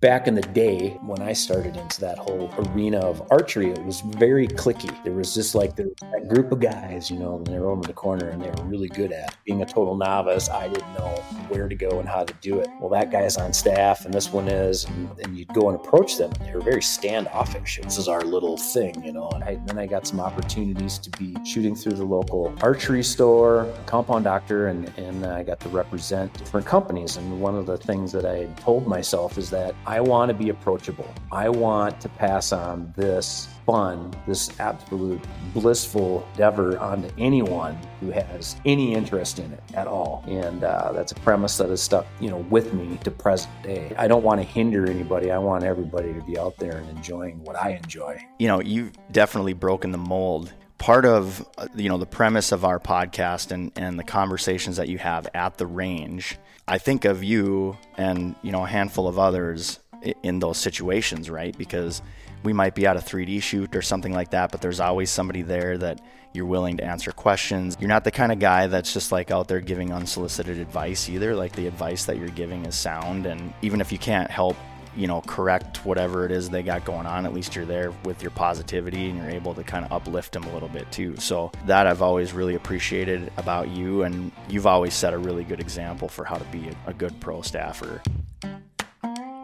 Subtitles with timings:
[0.00, 4.00] back in the day when I started into that whole arena of archery, it was
[4.00, 4.90] very cliquey.
[5.04, 7.82] There was just like the, that group of guys, you know, and they were over
[7.82, 9.36] the corner and they were really good at it.
[9.44, 11.08] Being a total novice, I didn't know
[11.48, 12.68] where to go and how to do it.
[12.80, 16.16] Well, that guy's on staff and this one is, and, and you'd go and approach
[16.16, 16.32] them.
[16.40, 17.78] They were very standoffish.
[17.82, 19.28] This is our little thing, you know.
[19.34, 23.70] And I, then I got some opportunities to be shooting through the local archery store,
[23.84, 27.18] compound doctor, and, and I got to represent different companies.
[27.18, 30.50] And one of the things that I told myself is that I want to be
[30.50, 31.12] approachable.
[31.32, 35.20] I want to pass on this fun, this absolute
[35.52, 40.22] blissful endeavor onto anyone who has any interest in it at all.
[40.28, 43.92] And uh, that's a premise that has stuck, you know, with me to present day.
[43.98, 45.32] I don't want to hinder anybody.
[45.32, 48.24] I want everybody to be out there and enjoying what I enjoy.
[48.38, 52.64] You know, you've definitely broken the mold part of uh, you know the premise of
[52.64, 57.22] our podcast and and the conversations that you have at the range i think of
[57.22, 59.78] you and you know a handful of others
[60.22, 62.02] in those situations right because
[62.42, 65.42] we might be at a 3d shoot or something like that but there's always somebody
[65.42, 66.00] there that
[66.32, 69.48] you're willing to answer questions you're not the kind of guy that's just like out
[69.48, 73.80] there giving unsolicited advice either like the advice that you're giving is sound and even
[73.80, 74.56] if you can't help
[74.96, 77.24] you know, correct whatever it is they got going on.
[77.24, 80.44] At least you're there with your positivity and you're able to kind of uplift them
[80.44, 81.16] a little bit too.
[81.16, 85.60] So that I've always really appreciated about you, and you've always set a really good
[85.60, 88.02] example for how to be a, good pro staffer.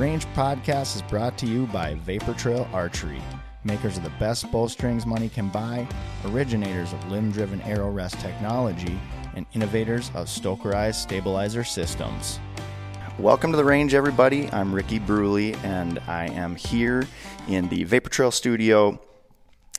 [0.00, 3.20] Range Podcast is brought to you by Vapor Trail Archery,
[3.64, 5.86] makers of the best bowstrings money can buy,
[6.24, 8.98] originators of limb driven arrow rest technology,
[9.34, 12.40] and innovators of Stokerized stabilizer systems.
[13.18, 14.50] Welcome to the range, everybody.
[14.52, 17.06] I'm Ricky Bruley, and I am here
[17.46, 18.98] in the Vapor Trail studio.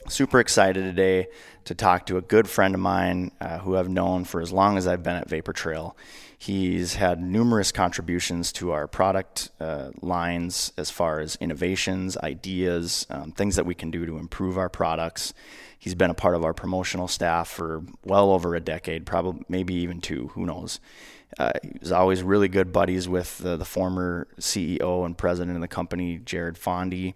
[0.08, 1.30] Super excited today
[1.66, 4.78] to talk to a good friend of mine uh, who I've known for as long
[4.78, 5.98] as I've been at Vapor Trail.
[6.42, 13.32] He's had numerous contributions to our product uh, lines as far as innovations, ideas, um,
[13.32, 15.36] things that we can do to improve our products.
[15.78, 19.76] He's been a part of our promotional staff for well over a decade, probably maybe
[19.76, 20.80] even two, who knows.
[21.38, 25.62] Uh, he was always really good buddies with the, the former CEO and president of
[25.62, 27.14] the company, Jared Fondy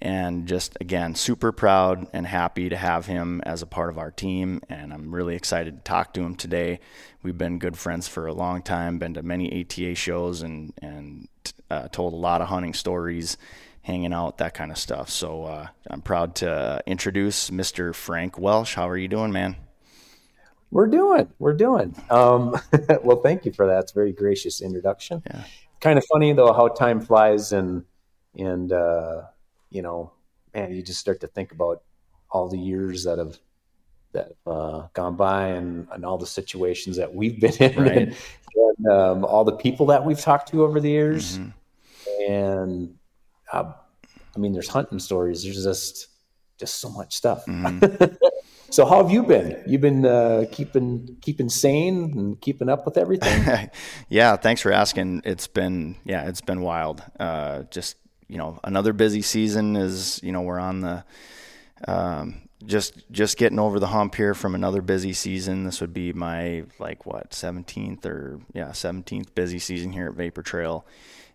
[0.00, 4.10] and just again super proud and happy to have him as a part of our
[4.10, 6.78] team and i'm really excited to talk to him today
[7.26, 11.26] we've been good friends for a long time been to many ata shows and and
[11.68, 13.36] uh, told a lot of hunting stories
[13.82, 15.10] hanging out that kind of stuff.
[15.10, 18.74] So uh, i'm proud to introduce mr frank welsch.
[18.74, 19.56] How are you doing man?
[20.70, 21.96] We're doing we're doing.
[22.10, 22.54] Um,
[23.02, 23.80] well thank you for that.
[23.80, 25.24] It's a very gracious introduction.
[25.26, 25.42] Yeah.
[25.80, 27.84] kind of funny though how time flies and
[28.36, 29.22] and uh,
[29.70, 30.12] you know,
[30.54, 31.82] man, you just start to think about
[32.30, 33.36] all the years that have
[34.12, 37.96] that uh, gone by and, and all the situations that we've been in right.
[37.96, 38.16] and,
[38.54, 41.38] and um, all the people that we've talked to over the years.
[41.38, 42.32] Mm-hmm.
[42.32, 42.94] And
[43.52, 43.72] uh,
[44.34, 45.44] I mean, there's hunting stories.
[45.44, 46.08] There's just
[46.58, 47.44] just so much stuff.
[47.46, 48.14] Mm-hmm.
[48.70, 49.62] so how have you been?
[49.66, 53.70] You've been uh, keeping keeping sane and keeping up with everything.
[54.08, 55.22] yeah, thanks for asking.
[55.24, 57.02] It's been yeah, it's been wild.
[57.20, 57.96] Uh, just
[58.28, 61.04] you know, another busy season is, you know, we're on the,
[61.86, 65.64] um, just just getting over the hump here from another busy season.
[65.64, 70.42] This would be my like what 17th or yeah 17th busy season here at Vapor
[70.42, 70.84] Trail,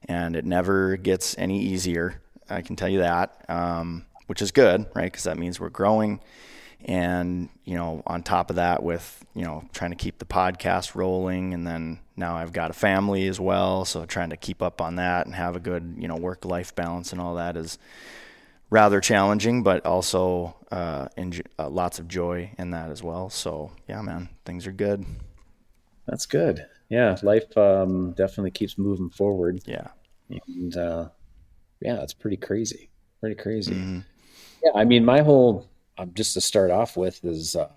[0.07, 2.21] and it never gets any easier.
[2.49, 5.11] I can tell you that, um, which is good, right?
[5.11, 6.19] Because that means we're growing,
[6.83, 10.95] and you know, on top of that, with you know trying to keep the podcast
[10.95, 14.79] rolling, and then now I've got a family as well, so trying to keep up
[14.79, 17.77] on that and have a good, you know, work life balance and all that is
[18.71, 23.29] rather challenging, but also uh, enjoy, uh, lots of joy in that as well.
[23.29, 25.05] So yeah, man, things are good.
[26.07, 26.65] That's good.
[26.89, 29.61] Yeah, life um, definitely keeps moving forward.
[29.65, 29.89] Yeah,
[30.29, 31.09] and uh,
[31.79, 32.89] yeah, it's pretty crazy.
[33.19, 33.73] Pretty crazy.
[33.73, 33.99] Mm-hmm.
[34.63, 37.69] Yeah, I mean, my whole um, just to start off with is uh,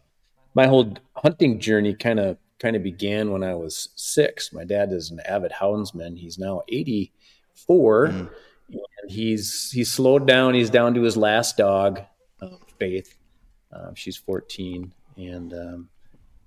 [0.55, 4.52] my whole hunting journey kind of kind of began when I was six.
[4.52, 6.19] My dad is an avid houndsman.
[6.19, 8.31] He's now 84 mm.
[8.69, 10.55] And he's, he's slowed down.
[10.55, 12.00] He's down to his last dog,
[12.40, 13.16] uh, Faith.
[13.72, 14.93] Uh, she's 14.
[15.16, 15.88] And, um,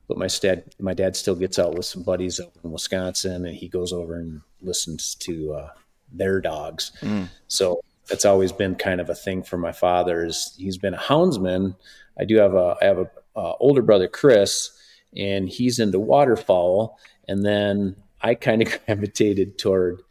[0.07, 3.55] but my dad, my dad still gets out with some buddies up in Wisconsin and
[3.55, 5.69] he goes over and listens to, uh,
[6.11, 6.91] their dogs.
[7.01, 7.29] Mm.
[7.47, 10.25] So that's always been kind of a thing for my father.
[10.25, 11.75] Is he's been a houndsman.
[12.19, 14.71] I do have a I have a, a older brother Chris,
[15.15, 16.99] and he's into waterfowl.
[17.27, 20.01] And then I kind of gravitated toward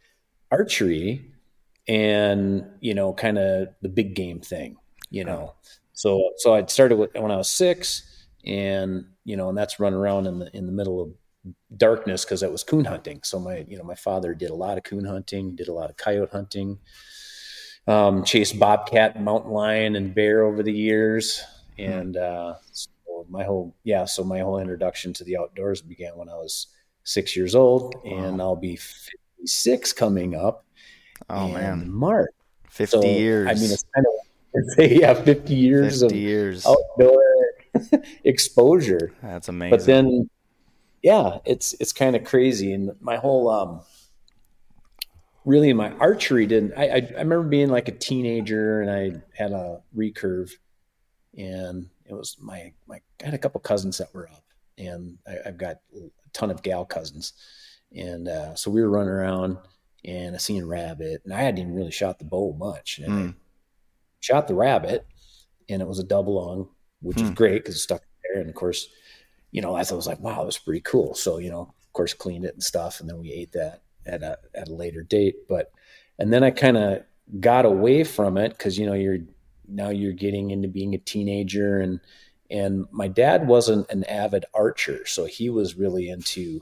[0.51, 1.25] archery
[1.87, 4.77] and you know kind of the big game thing
[5.09, 5.53] you know
[5.93, 9.97] so so i started with, when i was six and you know and that's running
[9.97, 11.09] around in the in the middle of
[11.75, 13.21] darkness because I was coon hunting.
[13.23, 15.89] So my, you know, my father did a lot of coon hunting, did a lot
[15.89, 16.79] of coyote hunting,
[17.87, 21.41] um, chased bobcat, mountain lion, and bear over the years.
[21.77, 21.83] Hmm.
[21.83, 22.89] And uh, so
[23.29, 26.67] my whole, yeah, so my whole introduction to the outdoors began when I was
[27.03, 30.65] six years old, and I'll be 56 coming up.
[31.29, 32.31] Oh man, Mark,
[32.69, 33.47] 50 so, years.
[33.47, 36.65] I mean, it's kind of, say yeah, 50 years 50 of years.
[36.65, 37.23] outdoor
[38.23, 39.13] exposure.
[39.21, 39.77] That's amazing.
[39.77, 40.29] But then
[41.01, 42.73] yeah, it's it's kind of crazy.
[42.73, 43.81] And my whole um
[45.45, 49.53] really my archery didn't I, I, I remember being like a teenager and I had
[49.53, 50.51] a recurve
[51.37, 54.43] and it was my my I had a couple cousins that were up
[54.77, 57.33] and I, have got a ton of gal cousins.
[57.95, 59.57] And uh, so we were running around
[60.07, 62.99] and I seen a rabbit and I hadn't even really shot the bow much.
[62.99, 63.35] And mm.
[64.21, 65.05] shot the rabbit
[65.69, 66.69] and it was a double lung,
[67.01, 67.23] which mm.
[67.23, 67.35] is hmm.
[67.35, 68.39] great because it stuck there.
[68.39, 68.87] And of course,
[69.51, 71.13] you know, as I was like, wow, that was pretty cool.
[71.13, 73.01] So, you know, of course, cleaned it and stuff.
[73.01, 75.35] And then we ate that at a, at a later date.
[75.49, 75.71] But,
[76.17, 77.03] and then I kind of
[77.41, 79.19] got away from it because, you know, you're
[79.67, 81.99] now you're getting into being a teenager and,
[82.49, 85.05] and my dad wasn't an avid archer.
[85.05, 86.61] So he was really into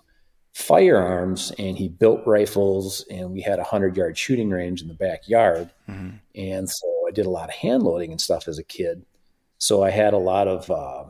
[0.55, 4.93] firearms and he built rifles and we had a hundred yard shooting range in the
[4.93, 5.69] backyard.
[5.87, 6.15] Mm-hmm.
[6.33, 9.05] And so I did a lot of hand loading and stuff as a kid.
[9.57, 11.03] So I had a lot of, uh,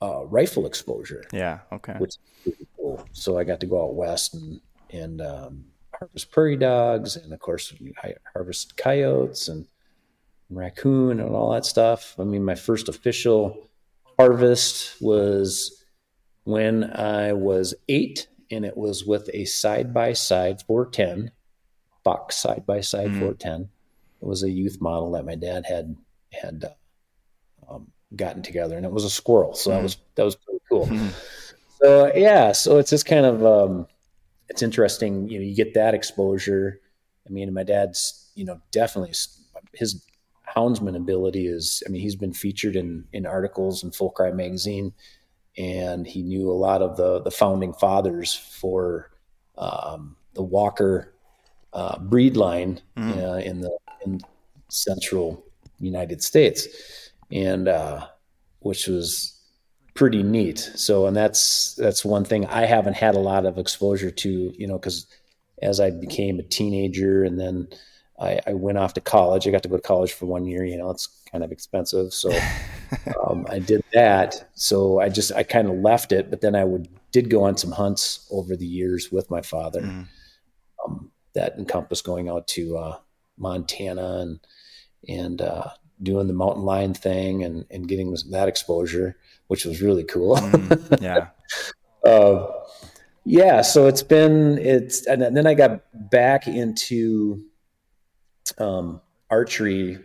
[0.00, 1.24] uh, rifle exposure.
[1.32, 1.60] Yeah.
[1.72, 1.94] Okay.
[1.98, 2.14] Which
[2.76, 3.04] cool.
[3.12, 4.60] So I got to go out west and
[4.90, 5.64] and um,
[5.94, 7.72] harvest prairie dogs, and of course
[8.34, 9.66] harvest coyotes and
[10.50, 12.14] raccoon and all that stuff.
[12.18, 13.70] I mean, my first official
[14.18, 15.84] harvest was
[16.44, 21.32] when I was eight, and it was with a side by side 410
[22.04, 23.68] Fox side by side 410.
[24.20, 25.96] It was a youth model that my dad had
[26.32, 29.54] had uh, um, gotten together, and it was a squirrel.
[29.54, 29.74] So mm.
[29.74, 29.82] that hmm.
[29.84, 30.86] was that was pretty cool.
[30.86, 31.10] Mm.
[31.80, 33.86] So yeah, so it's just kind of um,
[34.48, 35.28] it's interesting.
[35.28, 36.80] You know, you get that exposure.
[37.26, 39.12] I mean, my dad's you know definitely
[39.72, 40.04] his
[40.56, 41.82] houndsman ability is.
[41.86, 44.92] I mean, he's been featured in in articles in Full Cry magazine,
[45.56, 49.10] and he knew a lot of the the founding fathers for
[49.58, 51.14] um, the Walker
[51.72, 53.16] uh, breed line mm.
[53.16, 54.20] uh, in the in
[54.68, 55.44] central
[55.78, 56.66] United States
[57.30, 58.06] and uh,
[58.60, 59.38] which was
[59.94, 60.58] pretty neat.
[60.58, 64.66] So, and that's that's one thing I haven't had a lot of exposure to, you
[64.66, 65.06] know, because
[65.60, 67.68] as I became a teenager and then
[68.20, 70.64] I, I, went off to college, I got to go to college for one year.
[70.64, 72.30] You know, it's kind of expensive, so
[73.26, 74.50] um, I did that.
[74.54, 77.56] So I just I kind of left it, but then I would did go on
[77.56, 79.82] some hunts over the years with my father.
[79.82, 80.06] Mm.
[80.84, 82.98] Um, that encompassed going out to uh,
[83.38, 84.40] Montana and
[85.08, 85.70] and uh,
[86.02, 90.36] doing the mountain lion thing and, and getting that exposure, which was really cool.
[90.36, 91.28] Mm, yeah.
[92.08, 92.46] uh,
[93.24, 93.62] yeah.
[93.62, 97.44] So it's been, it's, and then I got back into
[98.58, 99.00] um,
[99.30, 99.98] archery.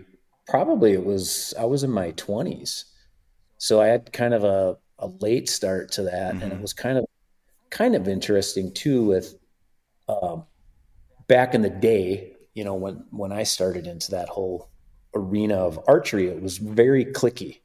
[0.48, 2.86] Probably it was, I was in my 20s.
[3.58, 6.34] So I had kind of a, a late start to that.
[6.34, 6.42] Mm-hmm.
[6.42, 6.62] And it mm-hmm.
[6.62, 7.06] was kind of,
[7.70, 9.36] kind of interesting too with
[10.08, 10.46] um,
[11.28, 14.70] back in the day, you know, when, when I started into that whole
[15.14, 17.60] arena of archery, it was very cliquey.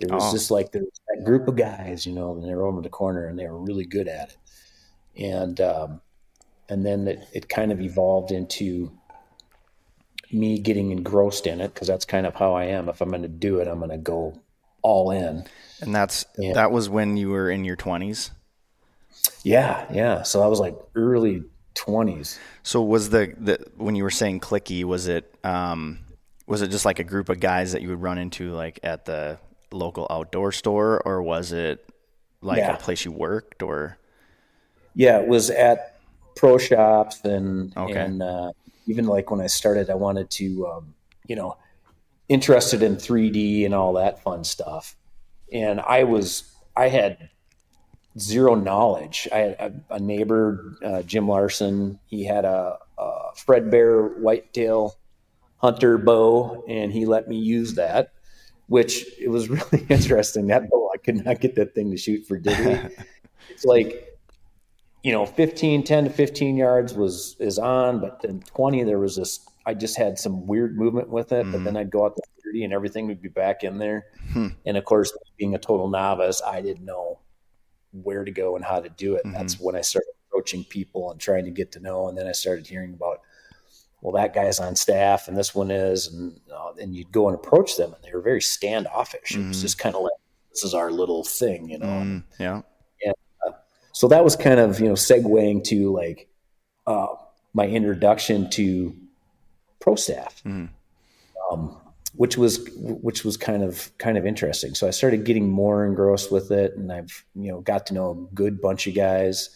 [0.00, 0.32] It was oh.
[0.32, 2.88] just like there was that group of guys, you know, and they were over the
[2.88, 4.36] corner and they were really good at it.
[5.22, 6.00] And um,
[6.68, 8.92] and then it, it kind of evolved into
[10.32, 12.88] me getting engrossed in it because that's kind of how I am.
[12.88, 14.40] If I'm going to do it, I'm going to go
[14.82, 15.44] all in.
[15.80, 18.30] And that's and, that was when you were in your 20s.
[19.42, 20.22] Yeah, yeah.
[20.22, 22.38] So I was like early 20s.
[22.62, 25.98] So was the the when you were saying cliquey, was it um
[26.46, 29.04] was it just like a group of guys that you would run into like at
[29.04, 29.38] the
[29.72, 31.84] local outdoor store or was it
[32.40, 32.74] like yeah.
[32.74, 33.98] a place you worked or
[34.94, 35.98] yeah it was at
[36.36, 37.94] pro shops and okay.
[37.94, 38.52] and uh,
[38.86, 40.94] even like when i started i wanted to um,
[41.26, 41.56] you know
[42.28, 44.96] interested in 3d and all that fun stuff
[45.52, 47.30] and i was i had
[48.18, 49.52] zero knowledge i had
[49.90, 54.96] a, a neighbor uh, jim larson he had a, a fred bear whitetail
[55.58, 58.12] hunter bow, and he let me use that,
[58.68, 60.46] which it was really interesting.
[60.46, 62.90] That bow, I could not get that thing to shoot for diddly.
[63.50, 64.15] it's like,
[65.06, 69.14] you know, 15, 10 to 15 yards was is on, but then 20, there was
[69.14, 71.52] this I just had some weird movement with it, mm-hmm.
[71.52, 74.06] but then I'd go out to 30 and everything would be back in there.
[74.32, 74.48] Hmm.
[74.64, 77.20] And of course, being a total novice, I didn't know
[77.92, 79.24] where to go and how to do it.
[79.24, 79.34] Mm-hmm.
[79.34, 82.08] That's when I started approaching people and trying to get to know.
[82.08, 83.20] And then I started hearing about,
[84.02, 87.36] well, that guy's on staff and this one is, and uh, and you'd go and
[87.36, 89.30] approach them, and they were very standoffish.
[89.30, 89.44] Mm-hmm.
[89.44, 89.66] It was mm-hmm.
[89.66, 90.18] just kind of like
[90.50, 91.86] this is our little thing, you know.
[91.86, 92.62] Mm, yeah.
[93.96, 96.28] So that was kind of you know segueing to like
[96.86, 97.06] uh,
[97.54, 98.94] my introduction to
[99.80, 100.42] pro staff.
[100.44, 100.68] Mm.
[101.50, 101.78] Um,
[102.12, 104.74] which was which was kind of kind of interesting.
[104.74, 108.10] So I started getting more engrossed with it, and I've you know got to know
[108.10, 109.48] a good bunch of guys,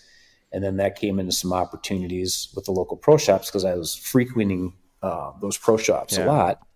[0.53, 3.95] and then that came into some opportunities with the local pro shops because I was
[3.95, 6.25] frequenting uh, those pro shops yeah.
[6.25, 6.67] a lot.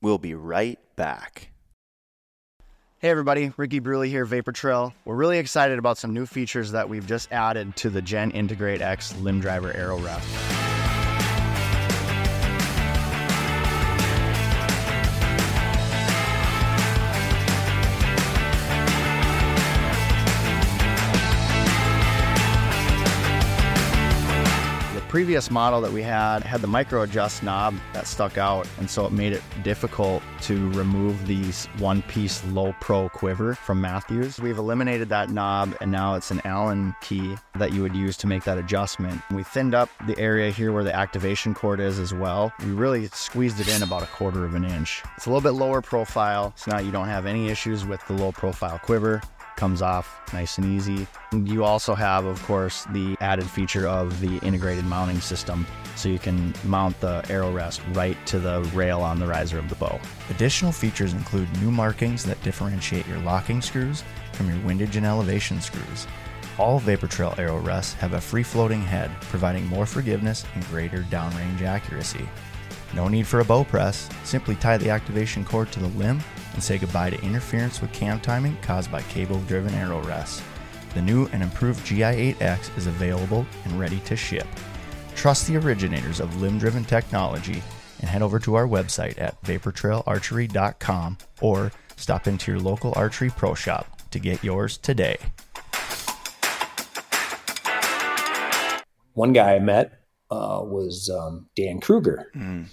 [0.00, 1.50] We'll be right back.
[2.98, 4.94] Hey everybody, Ricky Bruley here, Vapor Trail.
[5.04, 8.80] We're really excited about some new features that we've just added to the Gen Integrate
[8.80, 10.26] X Limb Driver Arrow Rest.
[25.08, 29.06] Previous model that we had had the micro adjust knob that stuck out, and so
[29.06, 34.40] it made it difficult to remove these one piece low pro quiver from Mathews.
[34.40, 38.26] We've eliminated that knob, and now it's an Allen key that you would use to
[38.26, 39.22] make that adjustment.
[39.30, 42.52] We thinned up the area here where the activation cord is as well.
[42.64, 45.02] We really squeezed it in about a quarter of an inch.
[45.16, 48.14] It's a little bit lower profile, so now you don't have any issues with the
[48.14, 49.22] low profile quiver
[49.56, 51.06] comes off nice and easy.
[51.32, 56.18] You also have, of course, the added feature of the integrated mounting system, so you
[56.18, 59.98] can mount the arrow rest right to the rail on the riser of the bow.
[60.30, 65.60] Additional features include new markings that differentiate your locking screws from your windage and elevation
[65.60, 66.06] screws.
[66.58, 71.02] All Vapor Trail arrow rests have a free floating head, providing more forgiveness and greater
[71.04, 72.26] downrange accuracy.
[72.94, 76.20] No need for a bow press, simply tie the activation cord to the limb
[76.54, 80.42] and say goodbye to interference with cam timing caused by cable driven arrow rests.
[80.94, 84.46] The new and improved GI8X is available and ready to ship.
[85.14, 87.62] Trust the originators of limb driven technology
[88.00, 93.54] and head over to our website at vaportrailarchery.com or stop into your local archery pro
[93.54, 95.16] shop to get yours today.
[99.14, 99.95] One guy I met
[100.30, 102.66] uh, was um, Dan Kruger, mm.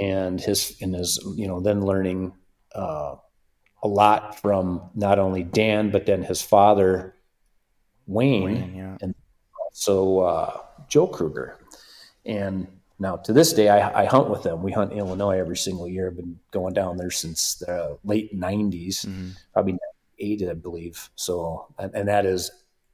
[0.00, 2.32] and his and his you know then learning
[2.74, 3.16] uh,
[3.82, 7.14] a lot from not only Dan but then his father
[8.06, 8.96] Wayne, Wayne yeah.
[9.00, 9.14] and
[9.64, 11.58] also uh, Joe Kruger,
[12.24, 12.66] and
[12.98, 14.62] now to this day I, I, hunt with them.
[14.62, 16.08] We hunt Illinois every single year.
[16.08, 19.30] I've been going down there since the late '90s, mm-hmm.
[19.52, 19.78] probably
[20.20, 21.10] eight, I believe.
[21.16, 22.50] So, and, and that is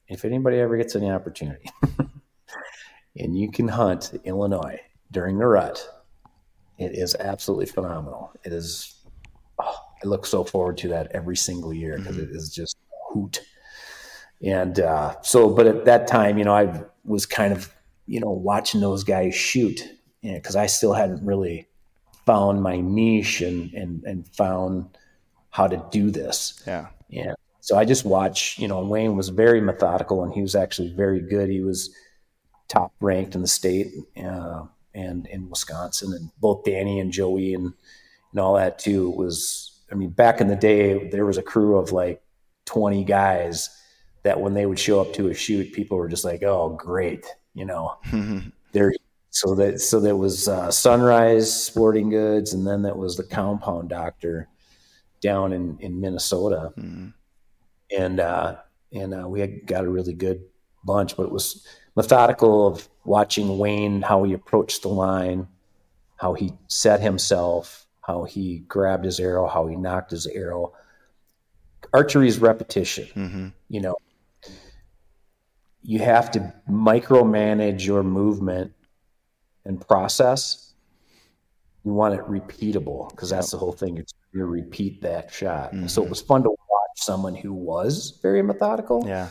[0.07, 1.69] if anybody ever gets any opportunity.
[3.17, 4.79] and you can hunt Illinois
[5.11, 5.87] during the rut,
[6.77, 8.31] it is absolutely phenomenal.
[8.43, 8.95] It is.
[9.59, 12.51] Oh, I look so forward to that every single year because mm-hmm.
[12.51, 12.77] just
[13.09, 13.41] hoot.
[14.43, 17.73] And uh, so, but at that time, you know, I was kind of,
[18.05, 19.81] you know, watching those guys shoot
[20.21, 21.67] because I still hadn't really
[22.25, 24.97] found my niche and and and found
[25.51, 26.61] how to do this.
[26.67, 26.87] Yeah.
[27.07, 27.33] Yeah.
[27.61, 31.21] So I just watch, you know, Wayne was very methodical and he was actually very
[31.21, 31.49] good.
[31.49, 31.89] He was
[32.67, 33.93] top ranked in the state
[34.23, 37.73] uh, and in Wisconsin, and both Danny and Joey and
[38.31, 39.71] and all that too was.
[39.91, 42.21] I mean, back in the day, there was a crew of like
[42.65, 43.69] twenty guys
[44.23, 47.27] that when they would show up to a shoot, people were just like, "Oh, great,"
[47.53, 47.97] you know.
[48.71, 48.91] there,
[49.29, 53.89] so that so that was uh, Sunrise Sporting Goods, and then that was the Compound
[53.89, 54.47] Doctor
[55.21, 57.09] down in in Minnesota, mm-hmm.
[57.95, 58.55] and uh,
[58.91, 60.41] and uh, we had got a really good
[60.85, 65.47] bunch, but it was methodical of watching Wayne, how he approached the line,
[66.17, 70.73] how he set himself, how he grabbed his arrow, how he nocked his arrow.
[71.93, 73.07] Archery is repetition.
[73.15, 73.47] Mm-hmm.
[73.69, 73.95] You know,
[75.83, 78.73] you have to micromanage your movement
[79.65, 80.73] and process.
[81.83, 83.97] You want it repeatable because that's the whole thing.
[83.97, 85.71] It's you repeat that shot.
[85.71, 85.87] Mm-hmm.
[85.87, 89.03] So it was fun to watch someone who was very methodical.
[89.07, 89.29] Yeah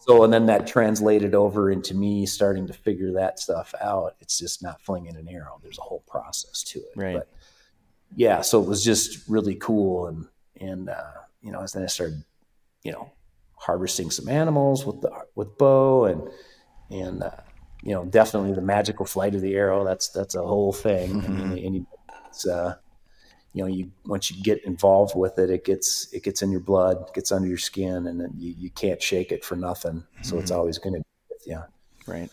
[0.00, 4.16] so and then that translated over into me starting to figure that stuff out.
[4.20, 5.60] It's just not flinging an arrow.
[5.62, 6.92] There's a whole process to it.
[6.96, 7.14] Right.
[7.14, 7.28] But
[8.16, 10.06] yeah so it was just really cool.
[10.08, 10.26] And
[10.60, 12.22] and uh, you know as then i started
[12.82, 13.10] you know
[13.56, 16.22] harvesting some animals with the with bow and
[16.90, 17.30] and uh,
[17.82, 21.22] you know definitely the magical flight of the arrow that's that's a whole thing.
[21.22, 21.42] Mm-hmm.
[21.42, 21.86] I mean,
[22.28, 22.76] it's uh
[23.52, 26.60] you know you once you get involved with it it gets it gets in your
[26.60, 30.04] blood gets under your skin and then you, you can't shake it for nothing.
[30.22, 30.42] So mm-hmm.
[30.42, 31.62] it's always going to be with you
[32.06, 32.30] right.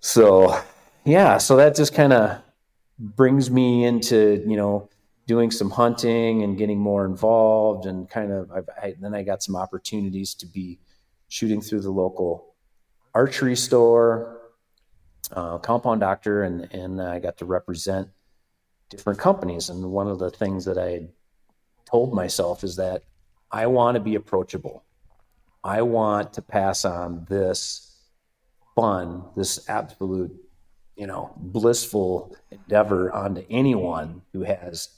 [0.00, 0.58] So
[1.04, 2.40] yeah, so that just kind of
[2.98, 4.88] brings me into you know
[5.26, 9.42] doing some hunting and getting more involved and kind of I've, I, then I got
[9.42, 10.78] some opportunities to be
[11.28, 12.54] shooting through the local
[13.14, 14.40] archery store,
[15.32, 18.08] uh, compound doctor, and and I got to represent
[18.88, 19.68] different companies.
[19.68, 21.08] And one of the things that I
[21.88, 23.02] told myself is that
[23.50, 24.84] I want to be approachable.
[25.62, 27.96] I want to pass on this
[28.74, 30.34] fun, this absolute,
[30.96, 34.88] you know, blissful endeavor onto anyone who has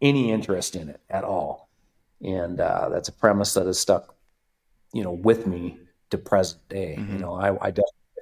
[0.00, 1.68] any interest in it at all.
[2.22, 4.14] And uh, that's a premise that has stuck,
[4.92, 5.78] you know, with me
[6.10, 6.96] to present day.
[6.98, 7.12] Mm-hmm.
[7.14, 7.72] You know, I, I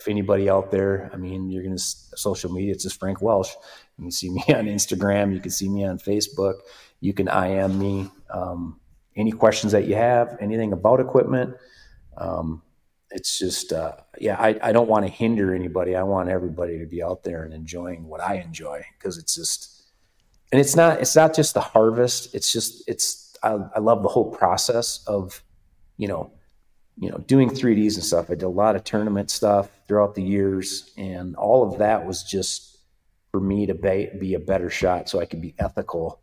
[0.00, 3.54] if anybody out there, I mean, you're going to social media, it's just Frank Welsch.
[3.98, 5.34] You can see me on Instagram.
[5.34, 6.60] You can see me on Facebook.
[7.00, 8.10] You can IM me.
[8.30, 8.80] Um,
[9.16, 11.56] any questions that you have, anything about equipment.
[12.16, 12.62] Um,
[13.10, 15.96] it's just, uh, yeah, I, I don't want to hinder anybody.
[15.96, 19.82] I want everybody to be out there and enjoying what I enjoy because it's just,
[20.52, 22.34] and it's not, it's not just the harvest.
[22.34, 25.42] It's just, it's, I, I love the whole process of,
[25.96, 26.32] you know,
[27.00, 28.26] you know, doing 3Ds and stuff.
[28.26, 32.24] I did a lot of tournament stuff throughout the years, and all of that was
[32.24, 32.77] just
[33.30, 36.20] for me to be, be a better shot so I could be ethical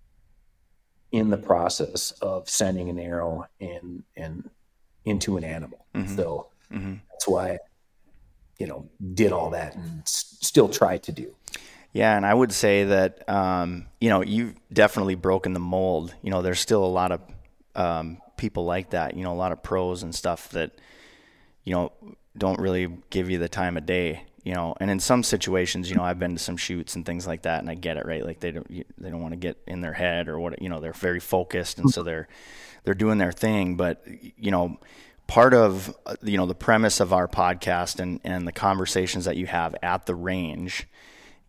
[1.12, 4.50] in the process of sending an arrow and and
[5.06, 5.86] into an animal.
[5.94, 6.16] Mm-hmm.
[6.16, 6.96] So mm-hmm.
[7.10, 7.60] that's why
[8.60, 11.36] you know did all that and s- still try to do.
[11.94, 16.14] Yeah, and I would say that um, you know you've definitely broken the mold.
[16.22, 17.22] You know, there's still a lot of
[17.76, 19.16] um, people like that.
[19.16, 20.72] You know, a lot of pros and stuff that
[21.64, 21.94] you know
[22.38, 25.96] don't really give you the time of day you know, and in some situations, you
[25.96, 28.24] know, I've been to some shoots and things like that, and I get it, right?
[28.24, 30.80] Like they don't they don't want to get in their head or what, you know,
[30.80, 32.28] they're very focused, and so they're
[32.84, 33.76] they're doing their thing.
[33.76, 34.06] But
[34.38, 34.80] you know,
[35.26, 39.48] part of you know the premise of our podcast and and the conversations that you
[39.48, 40.88] have at the range,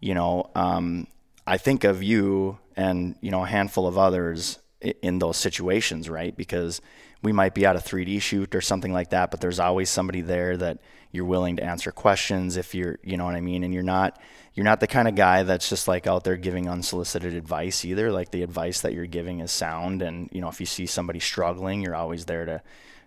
[0.01, 1.07] you know, um,
[1.47, 6.35] I think of you and you know a handful of others in those situations, right?
[6.35, 6.81] Because
[7.23, 10.23] we might be at a 3D shoot or something like that, but there's always somebody
[10.23, 10.79] there that
[11.17, 14.21] you're willing to answer questions if you're, you know what I mean, and you're not
[14.55, 18.11] you're not the kind of guy that's just like out there giving unsolicited advice either.
[18.13, 21.21] Like the advice that you're giving is sound, and you know if you see somebody
[21.21, 22.63] struggling, you're always there to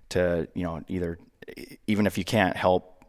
[0.09, 1.17] to you know either
[1.87, 3.03] even if you can't help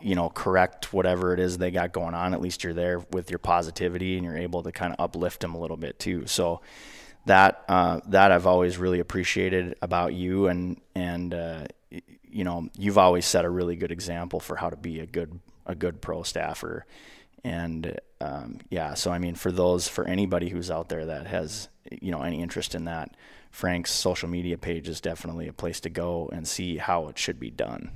[0.00, 3.30] you know correct whatever it is they got going on at least you're there with
[3.30, 6.26] your positivity and you're able to kind of uplift them a little bit too.
[6.26, 6.60] So
[7.26, 11.66] that uh, that I've always really appreciated about you, and and uh,
[12.30, 15.38] you know you've always set a really good example for how to be a good
[15.66, 16.86] a good pro staffer,
[17.44, 18.94] and um, yeah.
[18.94, 22.42] So I mean, for those for anybody who's out there that has you know any
[22.42, 23.16] interest in that,
[23.50, 27.40] Frank's social media page is definitely a place to go and see how it should
[27.40, 27.90] be done.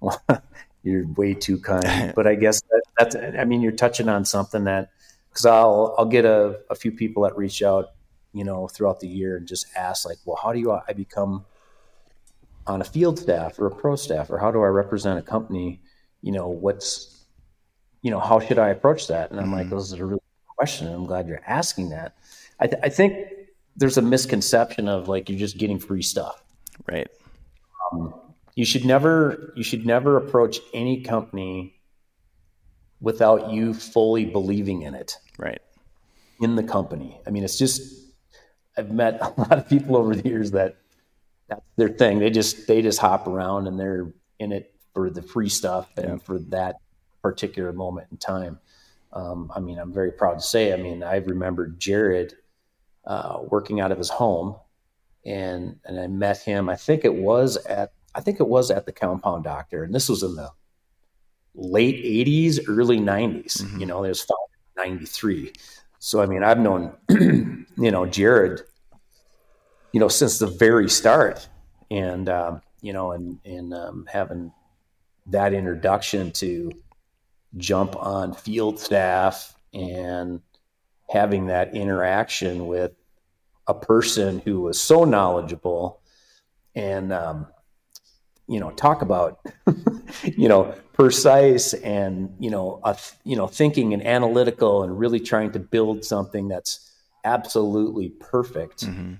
[0.00, 0.22] Well,
[0.82, 4.64] you're way too kind, but I guess that, that's I mean you're touching on something
[4.64, 4.90] that
[5.30, 7.90] because I'll I'll get a, a few people that reach out
[8.32, 11.44] you know, throughout the year and just ask like, well, how do you I become
[12.68, 15.80] on a field staff or a pro staff, or how do I represent a company?
[16.22, 17.24] You know, what's,
[18.02, 19.30] you know, how should I approach that?
[19.30, 19.54] And I'm mm-hmm.
[19.54, 20.92] like, this is a really good question.
[20.92, 22.16] I'm glad you're asking that.
[22.60, 23.28] I, th- I think
[23.76, 26.42] there's a misconception of like you're just getting free stuff.
[26.86, 27.08] Right.
[27.92, 28.14] Um,
[28.54, 31.80] you should never you should never approach any company
[33.00, 35.16] without you fully believing in it.
[35.38, 35.62] Right.
[36.40, 37.20] In the company.
[37.26, 38.04] I mean, it's just
[38.76, 40.76] I've met a lot of people over the years that
[41.48, 42.18] that's their thing.
[42.18, 46.06] They just they just hop around and they're in it for the free stuff and
[46.06, 46.16] yeah.
[46.18, 46.76] for that
[47.22, 48.58] particular moment in time.
[49.12, 50.72] Um, I mean, I'm very proud to say.
[50.72, 52.34] I mean, I remember Jared
[53.06, 54.56] uh, working out of his home,
[55.24, 56.68] and and I met him.
[56.68, 60.08] I think it was at I think it was at the Compound Doctor, and this
[60.08, 60.50] was in the
[61.54, 63.62] late '80s, early '90s.
[63.62, 63.80] Mm-hmm.
[63.80, 64.26] You know, it was
[64.76, 65.52] '93.
[65.98, 68.62] So I mean, I've known you know Jared,
[69.92, 71.48] you know, since the very start,
[71.90, 74.52] and um, you know, and and um, having
[75.26, 76.72] that introduction to
[77.56, 80.40] jump on field staff and
[81.10, 82.92] having that interaction with
[83.66, 86.00] a person who was so knowledgeable
[86.74, 87.46] and um,
[88.46, 89.40] you know talk about
[90.24, 95.52] you know precise and you know a, you know thinking and analytical and really trying
[95.52, 96.90] to build something that's
[97.24, 99.14] absolutely perfect mm-hmm.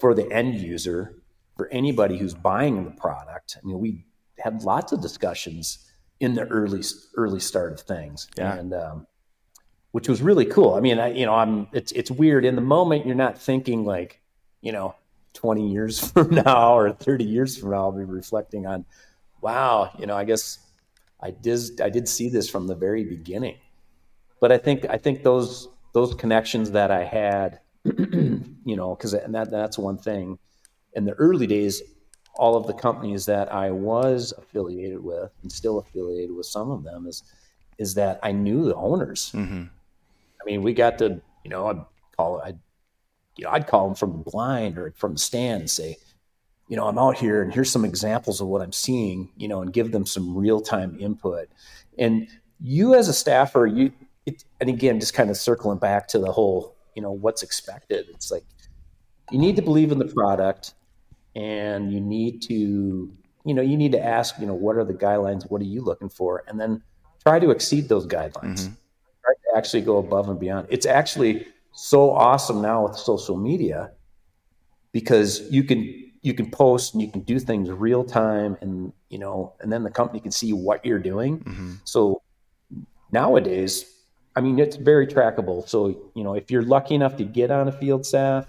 [0.00, 1.14] For the end user
[1.56, 4.04] for anybody who's buying the product i mean we
[4.38, 6.82] had lots of discussions in the early
[7.16, 8.54] early start of things yeah.
[8.54, 9.06] and um,
[9.92, 12.62] which was really cool i mean I, you know i'm it's it's weird in the
[12.62, 14.20] moment you're not thinking like
[14.60, 14.94] you know
[15.34, 18.84] 20 years from now or 30 years from now, I'll be reflecting on,
[19.40, 20.58] wow, you know, I guess
[21.20, 23.56] I did I did see this from the very beginning.
[24.40, 29.34] But I think I think those those connections that I had, you know, because and
[29.34, 30.38] that that's one thing.
[30.94, 31.82] In the early days,
[32.34, 36.84] all of the companies that I was affiliated with and still affiliated with some of
[36.84, 37.22] them is
[37.78, 39.32] is that I knew the owners.
[39.34, 39.64] Mm-hmm.
[39.64, 41.84] I mean, we got to you know I'd
[42.16, 42.54] call I
[43.36, 45.96] you know I'd call them from the blind or from the stand and say
[46.72, 49.60] you know, I'm out here and here's some examples of what I'm seeing, you know,
[49.60, 51.50] and give them some real time input.
[51.98, 52.28] And
[52.62, 53.92] you as a staffer, you,
[54.24, 58.06] it, and again, just kind of circling back to the whole, you know, what's expected.
[58.10, 58.44] It's like
[59.30, 60.74] you need to believe in the product
[61.34, 63.12] and you need to,
[63.44, 65.50] you know, you need to ask, you know, what are the guidelines?
[65.50, 66.44] What are you looking for?
[66.46, 66.82] And then
[67.22, 68.60] try to exceed those guidelines.
[68.60, 68.74] Mm-hmm.
[69.24, 70.66] Try to actually go above and beyond.
[70.70, 73.92] It's actually so awesome now with social media
[74.92, 79.18] because you can you can post and you can do things real time and you
[79.18, 81.72] know and then the company can see what you're doing mm-hmm.
[81.84, 82.22] so
[83.10, 84.01] nowadays
[84.36, 85.68] i mean it's very trackable.
[85.68, 88.46] So you know if you're lucky enough to get on a field staff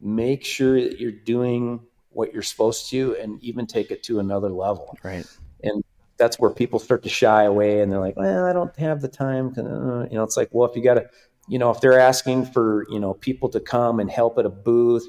[0.00, 4.48] make sure that you're doing what you're supposed to and even take it to another
[4.48, 4.96] level.
[5.02, 5.26] Right.
[5.64, 5.82] And
[6.16, 9.08] that's where people start to shy away and they're like well i don't have the
[9.08, 9.54] time.
[9.56, 11.08] Uh, you know it's like well if you got to
[11.48, 14.50] you know if they're asking for you know people to come and help at a
[14.50, 15.06] booth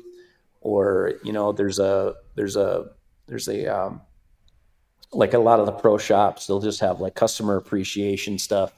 [0.62, 2.90] or you know there's a there's a
[3.28, 4.02] there's a um,
[5.12, 8.74] like a lot of the pro shops they'll just have like customer appreciation stuff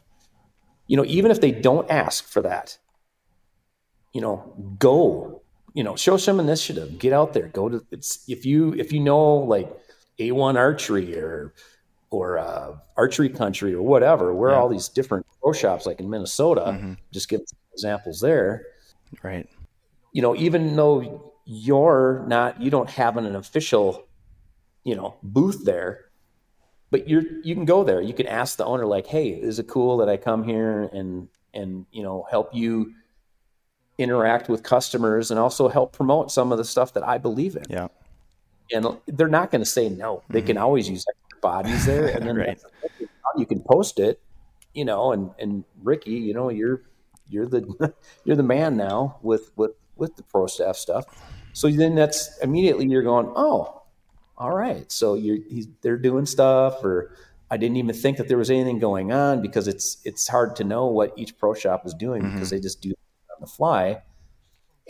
[0.91, 2.77] you know even if they don't ask for that
[4.11, 5.41] you know go
[5.73, 8.99] you know show some initiative get out there go to it's if you if you
[8.99, 9.71] know like
[10.19, 11.53] a1 archery or
[12.09, 14.57] or uh, archery country or whatever where yeah.
[14.57, 16.93] all these different pro shops like in minnesota mm-hmm.
[17.13, 17.39] just give
[17.71, 18.65] examples there
[19.23, 19.47] right
[20.11, 24.05] you know even though you're not you don't have an, official
[24.83, 26.10] you know booth there
[26.91, 29.67] but you're you can go there you can ask the owner like hey is it
[29.67, 32.93] cool that i come here and and you know help you
[33.97, 37.63] interact with customers and also help promote some of the stuff that i believe in
[37.69, 37.87] yeah
[38.73, 40.47] and they're not going to say no they mm-hmm.
[40.47, 41.05] can always use
[41.41, 42.61] bodies there and then right.
[43.37, 44.19] you can post it
[44.73, 46.81] you know and and ricky you know you're
[47.27, 47.93] you're the
[48.25, 51.05] you're the man now with with with the pro staff stuff.
[51.53, 53.80] So then that's immediately you're going, oh,
[54.41, 54.91] all right.
[54.91, 55.37] So you're
[55.83, 57.15] they're doing stuff, or
[57.51, 60.63] I didn't even think that there was anything going on because it's it's hard to
[60.63, 62.33] know what each pro shop is doing mm-hmm.
[62.33, 64.01] because they just do on the fly,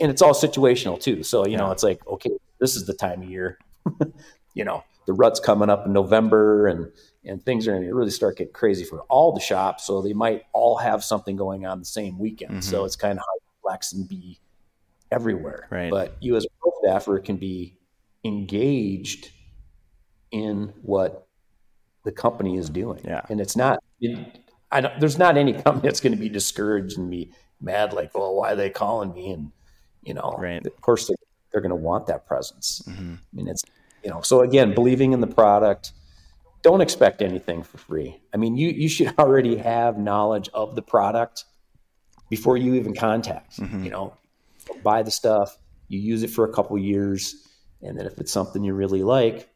[0.00, 1.22] and it's all situational too.
[1.22, 1.58] So you yeah.
[1.58, 3.58] know, it's like okay, this is the time of year.
[4.54, 6.90] you know, the rut's coming up in November, and
[7.22, 9.84] and things are going to really start getting crazy for all the shops.
[9.84, 12.52] So they might all have something going on the same weekend.
[12.52, 12.60] Mm-hmm.
[12.62, 14.40] So it's kind of hard to flex and be
[15.10, 15.68] everywhere.
[15.68, 15.90] Right.
[15.90, 17.76] But you as a pro staffer can be
[18.24, 19.30] engaged
[20.32, 21.28] in what
[22.04, 23.00] the company is doing.
[23.04, 23.20] Yeah.
[23.28, 24.40] And it's not, it,
[24.72, 28.16] I don't, there's not any company that's going to be discouraged and be mad, like,
[28.16, 29.30] well, why are they calling me?
[29.30, 29.52] And,
[30.02, 30.66] you know, right.
[30.66, 31.16] of course they're,
[31.52, 32.82] they're going to want that presence.
[32.88, 33.14] Mm-hmm.
[33.14, 33.62] I mean, it's,
[34.02, 35.92] you know, so again, believing in the product,
[36.62, 38.20] don't expect anything for free.
[38.32, 41.44] I mean, you, you should already have knowledge of the product
[42.30, 43.84] before you even contact, mm-hmm.
[43.84, 44.16] you know,
[44.82, 47.46] buy the stuff, you use it for a couple years,
[47.82, 49.51] and then if it's something you really like,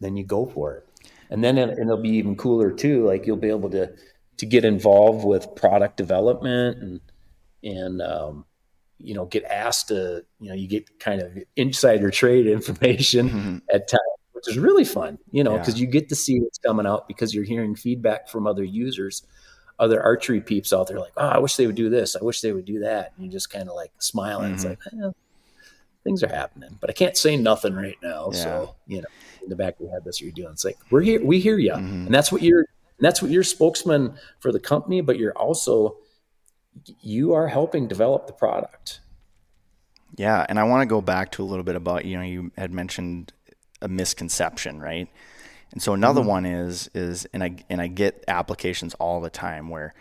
[0.00, 0.86] then you go for it.
[1.30, 3.06] And then it, it'll be even cooler too.
[3.06, 3.92] Like you'll be able to
[4.38, 7.00] to get involved with product development and
[7.62, 8.44] and um,
[8.98, 13.58] you know get asked to you know you get kind of insider trade information mm-hmm.
[13.72, 14.00] at times
[14.32, 15.84] which is really fun you know because yeah.
[15.84, 19.26] you get to see what's coming out because you're hearing feedback from other users
[19.80, 22.14] other archery peeps out there like, oh, I wish they would do this.
[22.14, 23.14] I wish they would do that.
[23.16, 24.72] And you just kind of like smile and mm-hmm.
[24.72, 25.10] it's like, eh,
[26.04, 28.28] things are happening, but I can't say nothing right now.
[28.32, 28.42] Yeah.
[28.42, 29.08] So, you know,
[29.42, 30.52] in the back of your head, that's what you're doing.
[30.52, 31.72] It's like, we're here, we hear you.
[31.72, 32.06] Mm-hmm.
[32.06, 32.66] And that's what you're,
[32.98, 35.96] that's what you're spokesman for the company, but you're also,
[37.00, 39.00] you are helping develop the product.
[40.16, 40.44] Yeah.
[40.48, 42.72] And I want to go back to a little bit about, you know, you had
[42.72, 43.32] mentioned
[43.80, 45.08] a misconception, right?
[45.72, 46.30] And so another mm-hmm.
[46.30, 49.94] one is is and I and I get applications all the time where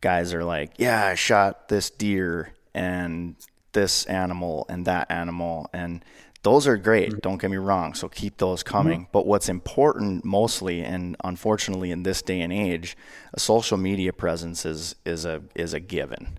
[0.00, 3.36] guys are like, "Yeah, I shot this deer and
[3.72, 6.04] this animal and that animal and
[6.44, 7.08] those are great.
[7.08, 7.18] Mm-hmm.
[7.20, 7.94] Don't get me wrong.
[7.94, 9.00] So keep those coming.
[9.00, 9.12] Mm-hmm.
[9.12, 12.96] But what's important mostly, and unfortunately in this day and age,
[13.32, 16.38] a social media presence is is a is a given.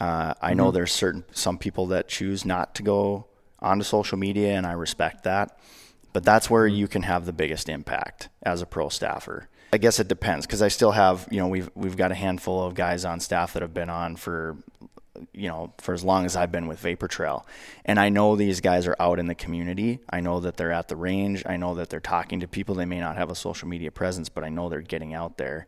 [0.00, 0.74] Uh, I know mm-hmm.
[0.76, 3.26] there's certain some people that choose not to go
[3.58, 5.58] onto social media, and I respect that.
[6.12, 9.48] But that's where you can have the biggest impact as a pro staffer.
[9.72, 12.64] I guess it depends because I still have, you know, we've we've got a handful
[12.64, 14.56] of guys on staff that have been on for
[15.32, 17.46] you know, for as long as I've been with Vapor Trail.
[17.84, 20.00] And I know these guys are out in the community.
[20.10, 21.42] I know that they're at the range.
[21.46, 22.74] I know that they're talking to people.
[22.74, 25.66] They may not have a social media presence, but I know they're getting out there.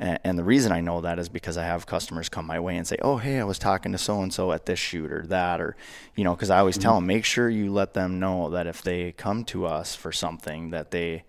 [0.00, 2.86] And, the reason I know that is because I have customers come my way and
[2.86, 5.60] say, "Oh, hey, I was talking to so and so at this shoot or that,"
[5.60, 5.76] or
[6.14, 6.82] you know, because I always mm-hmm.
[6.82, 10.10] tell them, make sure you let them know that if they come to us for
[10.10, 11.24] something, that they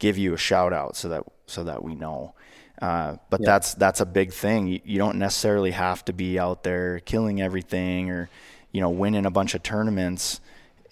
[0.00, 2.34] give you a shout out so that so that we know.
[2.80, 3.46] Uh, but yeah.
[3.46, 4.68] that's that's a big thing.
[4.68, 8.30] You, you, don't necessarily have to be out there killing everything or
[8.70, 10.40] you know winning a bunch of tournaments.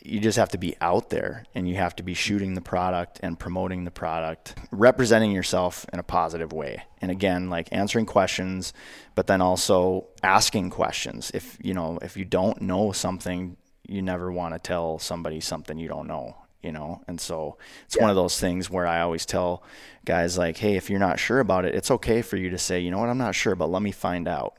[0.02, 3.18] You just have to be out there and you have to be shooting the product
[3.22, 6.84] and promoting the product, representing yourself in a positive way.
[7.00, 8.72] And again, like answering questions,
[9.16, 11.30] but then also asking questions.
[11.34, 15.78] If you know if you don't know something, you never want to tell somebody something
[15.78, 18.02] you don't know you know and so it's yeah.
[18.02, 19.62] one of those things where i always tell
[20.04, 22.80] guys like hey if you're not sure about it it's okay for you to say
[22.80, 24.56] you know what i'm not sure but let me find out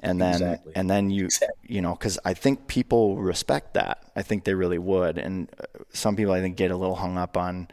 [0.00, 0.72] and then exactly.
[0.76, 1.74] and then you exactly.
[1.74, 5.64] you know because i think people respect that i think they really would and uh,
[5.92, 7.66] some people i think get a little hung up on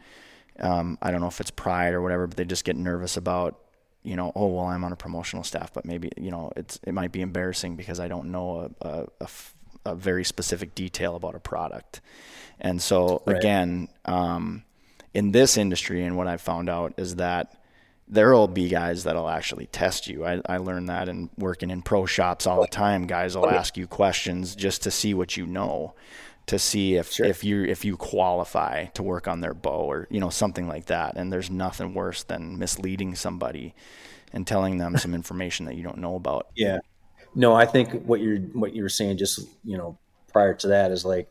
[0.60, 3.60] um, i don't know if it's pride or whatever but they just get nervous about
[4.02, 6.92] you know oh well i'm on a promotional staff but maybe you know it's it
[6.92, 9.28] might be embarrassing because i don't know a, a, a,
[9.86, 12.00] a very specific detail about a product
[12.60, 13.36] and so right.
[13.36, 14.64] again, um,
[15.14, 17.56] in this industry, and what I've found out is that
[18.08, 20.24] there will be guys that'll actually test you.
[20.24, 23.06] I, I learned that in working in pro shops all the time.
[23.06, 25.94] Guys will ask you questions just to see what you know,
[26.46, 27.26] to see if sure.
[27.26, 30.86] if you if you qualify to work on their bow or you know something like
[30.86, 31.16] that.
[31.16, 33.74] And there's nothing worse than misleading somebody
[34.32, 36.48] and telling them some information that you don't know about.
[36.54, 36.78] Yeah.
[37.36, 39.98] No, I think what you're what you were saying just you know
[40.32, 41.30] prior to that is like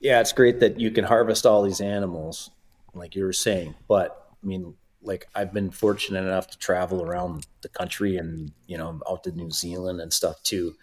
[0.00, 2.50] yeah, it's great that you can harvest all these animals,
[2.92, 3.76] like you were saying.
[3.86, 8.76] But I mean, like I've been fortunate enough to travel around the country and you
[8.76, 10.74] know out to New Zealand and stuff too.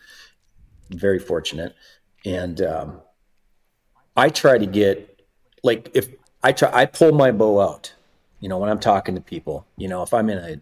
[0.89, 1.75] Very fortunate,
[2.25, 3.01] and um,
[4.15, 5.21] I try to get
[5.63, 6.07] like if
[6.41, 7.93] I try I pull my bow out,
[8.39, 9.67] you know, when I'm talking to people.
[9.75, 10.61] You know, if I'm in a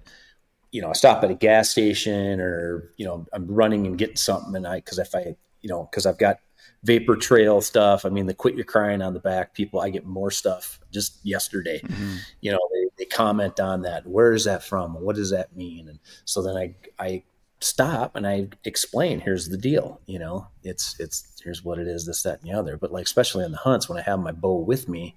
[0.71, 4.15] you know, I stop at a gas station or you know I'm running and getting
[4.17, 6.39] something, and I because if I you know because I've got
[6.84, 8.06] vapor trail stuff.
[8.06, 11.19] I mean, the quit your crying on the back people, I get more stuff just
[11.25, 11.82] yesterday.
[11.84, 12.15] Mm-hmm.
[12.41, 14.06] You know, they, they comment on that.
[14.08, 14.93] Where is that from?
[14.93, 15.89] What does that mean?
[15.89, 17.23] And so then I, I
[17.60, 20.01] stop and I explain, here's the deal.
[20.06, 22.77] You know, it's, it's, here's what it is, this, that, and the other.
[22.77, 25.15] But like, especially on the hunts, when I have my bow with me,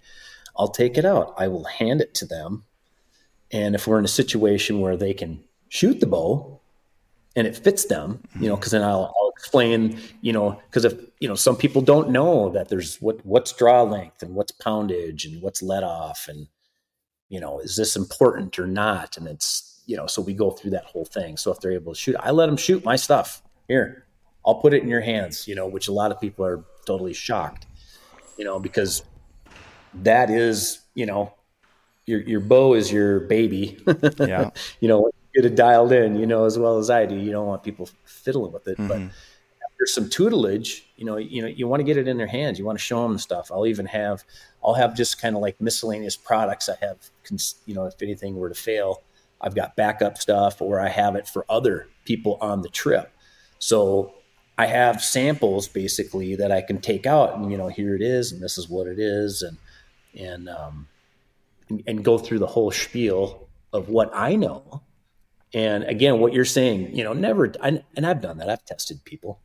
[0.56, 1.34] I'll take it out.
[1.38, 2.64] I will hand it to them.
[3.52, 6.60] And if we're in a situation where they can shoot the bow
[7.36, 8.82] and it fits them, you know, because mm-hmm.
[8.82, 12.68] then I'll, I'll explain, you know, because if you know some people don't know that
[12.68, 16.46] there's what what's draw length and what's poundage and what's let off and
[17.28, 19.16] you know is this important or not?
[19.16, 21.36] And it's you know so we go through that whole thing.
[21.36, 23.42] So if they're able to shoot i let them shoot my stuff.
[23.68, 24.06] Here
[24.46, 27.12] i'll put it in your hands you know which a lot of people are totally
[27.12, 27.66] shocked
[28.36, 29.02] you know because
[29.94, 31.32] that is you know
[32.10, 33.78] your your bow is your baby
[34.18, 37.30] yeah you know get it dialed in you know as well as i do you
[37.30, 38.88] don't want people fiddling with it mm-hmm.
[38.88, 39.00] but
[39.80, 42.58] there's some tutelage, you know, you know, you want to get it in their hands.
[42.58, 43.50] You want to show them stuff.
[43.50, 44.24] I'll even have,
[44.62, 46.68] I'll have just kind of like miscellaneous products.
[46.68, 46.98] I have,
[47.64, 49.02] you know, if anything were to fail,
[49.40, 53.10] I've got backup stuff, or I have it for other people on the trip.
[53.58, 54.12] So
[54.58, 58.32] I have samples basically that I can take out, and you know, here it is,
[58.32, 59.56] and this is what it is, and
[60.14, 60.88] and um,
[61.70, 64.82] and, and go through the whole spiel of what I know.
[65.52, 68.48] And again, what you're saying, you know, never, I, and I've done that.
[68.48, 69.40] I've tested people.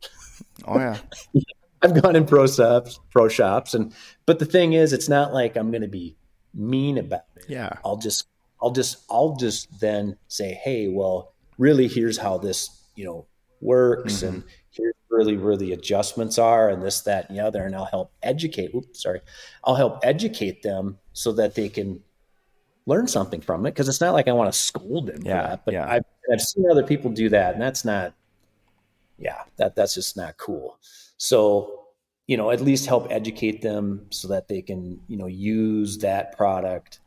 [0.64, 0.98] Oh yeah.
[1.82, 3.92] I've gone in pro shops, pro shops, and
[4.24, 6.16] but the thing is, it's not like I'm going to be
[6.54, 7.44] mean about it.
[7.48, 7.70] Yeah.
[7.84, 8.26] I'll just,
[8.62, 13.26] I'll just, I'll just then say, hey, well, really, here's how this, you know,
[13.60, 14.26] works, mm-hmm.
[14.36, 17.84] and here's really where the adjustments are, and this, that, and the other, and I'll
[17.84, 18.74] help educate.
[18.74, 19.20] Oops, sorry,
[19.62, 22.02] I'll help educate them so that they can
[22.86, 23.72] learn something from it.
[23.72, 25.90] Because it's not like I want to scold them yeah, for that, but yeah.
[25.90, 28.14] I've, I've seen other people do that, and that's not
[29.18, 30.78] yeah, that that's just not cool.
[31.16, 31.86] So,
[32.26, 36.36] you know, at least help educate them so that they can, you know, use that
[36.36, 37.00] product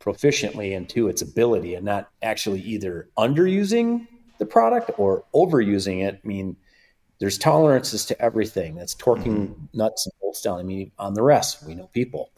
[0.00, 4.06] proficiently and to its ability and not actually either underusing
[4.38, 6.20] the product or overusing it.
[6.22, 6.56] I mean,
[7.18, 8.74] there's tolerances to everything.
[8.76, 9.64] That's torquing mm-hmm.
[9.74, 10.58] nuts and bolts down.
[10.58, 12.30] I mean, on the rest, we know people.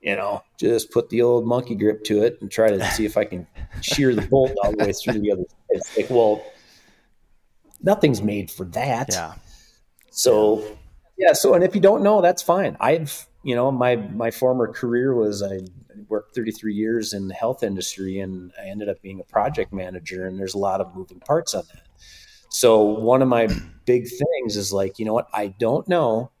[0.00, 3.16] You know, just put the old monkey grip to it and try to see if
[3.16, 3.46] I can
[3.82, 5.44] shear the bolt all the way through the other.
[5.70, 6.42] It's like, well,
[7.82, 9.08] nothing's made for that.
[9.10, 9.34] Yeah.
[10.10, 10.76] So
[11.18, 11.32] yeah.
[11.32, 12.76] So and if you don't know, that's fine.
[12.80, 15.60] I've you know my my former career was I
[16.08, 20.26] worked 33 years in the health industry and I ended up being a project manager
[20.26, 21.82] and there's a lot of moving parts on that.
[22.48, 23.48] So one of my
[23.84, 25.28] big things is like, you know what?
[25.32, 26.32] I don't know,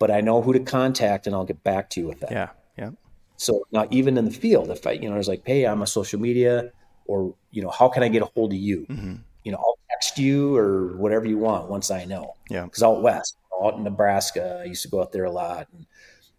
[0.00, 2.32] but I know who to contact and I'll get back to you with that.
[2.32, 2.48] Yeah.
[2.76, 2.90] Yeah.
[3.36, 5.82] So now even in the field, if I, you know, I was like, Hey, I'm
[5.82, 6.72] a social media
[7.04, 8.86] or, you know, how can I get a hold of you?
[8.90, 9.16] Mm-hmm.
[9.44, 12.34] You know, I'll text you or whatever you want once I know.
[12.48, 12.66] Yeah.
[12.66, 15.86] Cause out West, out in Nebraska, I used to go out there a lot and,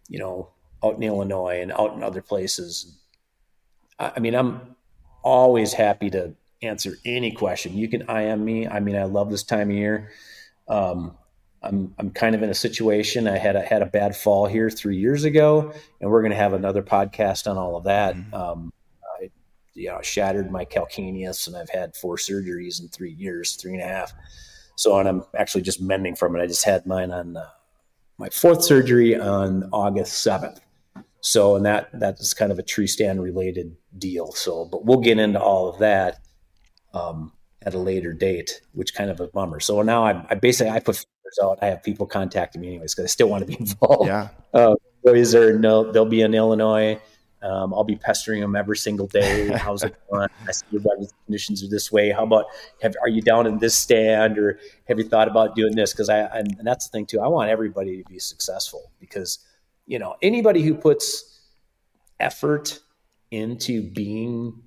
[0.08, 0.50] you know,
[0.84, 2.98] out in Illinois and out in other places.
[3.98, 4.74] I, I mean, I'm
[5.22, 7.76] always happy to answer any question.
[7.76, 8.66] You can IM me.
[8.66, 10.10] I mean, I love this time of year.
[10.66, 11.16] Um,
[11.62, 13.28] I'm I'm kind of in a situation.
[13.28, 16.36] I had a, had a bad fall here three years ago, and we're going to
[16.36, 18.16] have another podcast on all of that.
[18.16, 18.34] Mhm.
[18.34, 18.72] Um,
[19.20, 19.30] I
[19.74, 23.82] you know shattered my calcaneus, and I've had four surgeries in three years, three and
[23.82, 24.12] a half.
[24.76, 26.42] So, and I'm actually just mending from it.
[26.42, 27.48] I just had mine on uh,
[28.18, 30.60] my fourth surgery on August seventh.
[31.20, 34.32] So, and that that is kind of a tree stand related deal.
[34.32, 36.18] So, but we'll get into all of that
[36.94, 37.32] um,
[37.64, 39.60] at a later date, which kind of a bummer.
[39.60, 41.04] So now I, I basically I put
[41.60, 44.06] I have people contacting me anyways because I still want to be involved.
[44.08, 44.28] Yeah.
[44.52, 47.00] Uh, boys are no, they'll be in Illinois.
[47.42, 49.48] Um, I'll be pestering them every single day.
[49.48, 50.28] How's it going?
[50.46, 52.10] I see your weather conditions are this way.
[52.10, 52.44] How about
[52.82, 55.92] have are you down in this stand or have you thought about doing this?
[55.92, 57.20] Because I and, and that's the thing too.
[57.20, 59.40] I want everybody to be successful because
[59.86, 61.40] you know anybody who puts
[62.20, 62.78] effort
[63.32, 64.62] into being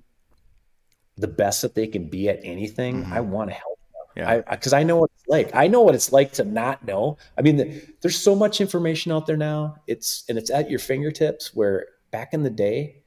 [1.16, 3.12] the best that they can be at anything, Mhm.
[3.12, 3.75] I want to help
[4.16, 4.42] Yeah.
[4.46, 5.54] I because I, know what it's like.
[5.54, 7.18] I know what it's like to not know.
[7.36, 9.76] I mean, the, there's so much information out there now.
[9.86, 11.54] It's and it's at your fingertips.
[11.54, 13.02] Where back in the day,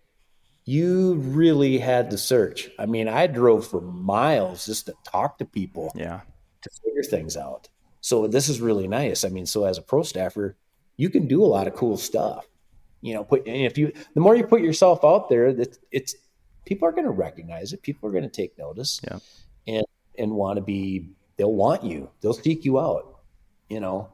[0.65, 2.69] you really had to search.
[2.77, 6.21] I mean, I drove for miles just to talk to people yeah.
[6.61, 7.69] to figure things out.
[8.01, 9.23] So this is really nice.
[9.23, 10.57] I mean, so as a pro staffer,
[10.95, 12.45] you can do a lot of cool stuff.
[13.01, 16.13] You know, put and if you the more you put yourself out there, that it's
[16.65, 17.81] people are going to recognize it.
[17.81, 19.01] People are going to take notice.
[19.03, 19.19] Yeah.
[19.65, 19.85] And
[20.19, 22.09] and want to be they'll want you.
[22.21, 23.19] They'll seek you out,
[23.69, 24.13] you know.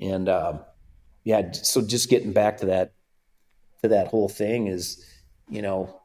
[0.00, 0.60] And um
[1.24, 2.92] yeah, so just getting back to that
[3.82, 5.04] to that whole thing is,
[5.48, 6.00] you know,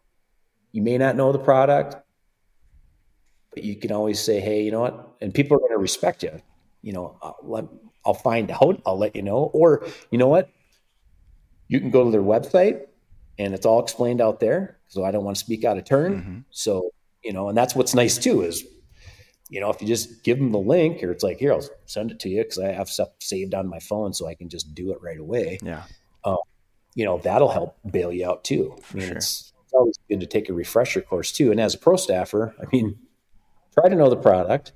[0.71, 1.95] you may not know the product,
[3.53, 6.23] but you can always say, "Hey, you know what?" And people are going to respect
[6.23, 6.41] you.
[6.81, 7.65] You know, I'll, let,
[8.05, 8.81] I'll find out.
[8.85, 9.51] I'll let you know.
[9.53, 10.49] Or you know what?
[11.67, 12.85] You can go to their website,
[13.37, 14.79] and it's all explained out there.
[14.87, 16.21] So I don't want to speak out of turn.
[16.21, 16.43] Mhm.
[16.51, 16.91] So
[17.23, 18.63] you know, and that's what's nice too is,
[19.51, 22.09] you know, if you just give them the link, or it's like, here, I'll send
[22.09, 24.73] it to you because I have stuff saved on my phone, so I can just
[24.73, 25.83] do it right away Yeah.
[26.95, 28.75] you know that'll help bail you out too.
[28.91, 29.17] I mean, sure.
[29.17, 31.49] it's, it's always good to take a refresher course too.
[31.51, 32.97] And as a pro staffer, I mean,
[33.73, 34.73] try to know the product.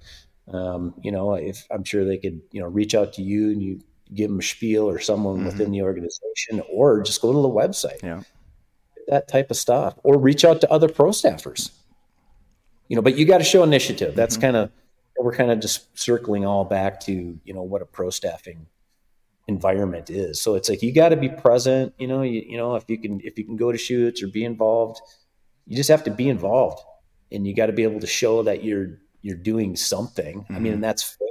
[0.47, 3.61] Um, you know, if I'm sure they could, you know, reach out to you and
[3.61, 3.81] you
[4.13, 5.45] give them a spiel or someone Mhm.
[5.45, 8.21] within the organization, or just go to the website, Yeah.
[9.07, 11.71] that type of stuff, or reach out to other pro staffers.
[12.87, 14.15] You know, but you got to show initiative.
[14.15, 14.41] That's Mhm.
[14.41, 14.71] kind of
[15.19, 18.67] we're kind of just circling all back to you know what a pro staffing
[19.47, 20.41] environment is.
[20.41, 21.93] So it's like you got to be present.
[21.97, 24.27] You know, you, you know if you can if you can go to shoots or
[24.27, 24.99] be involved,
[25.67, 26.79] you just have to be involved,
[27.31, 30.45] and you got to be able to show that you're you're doing something.
[30.49, 30.75] I mean, Mhm.
[30.75, 31.27] and that's fair.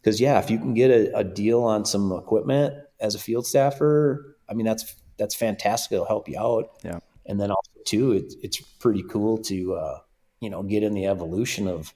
[0.00, 3.46] Because yeah, if you can get a, a deal on some equipment as a field
[3.46, 5.92] staffer, I mean that's that's fantastic.
[5.92, 6.70] It'll help you out.
[6.84, 7.00] Yeah.
[7.26, 9.98] And then also too, it's it's pretty cool to uh,
[10.40, 11.92] you know get in the evolution of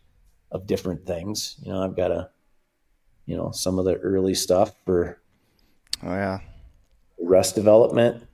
[0.51, 1.57] of different things.
[1.63, 2.31] You know, I've got a
[3.27, 5.19] you know some of the early stuff for
[6.03, 6.41] Oh yeah.
[7.21, 8.25] rest development.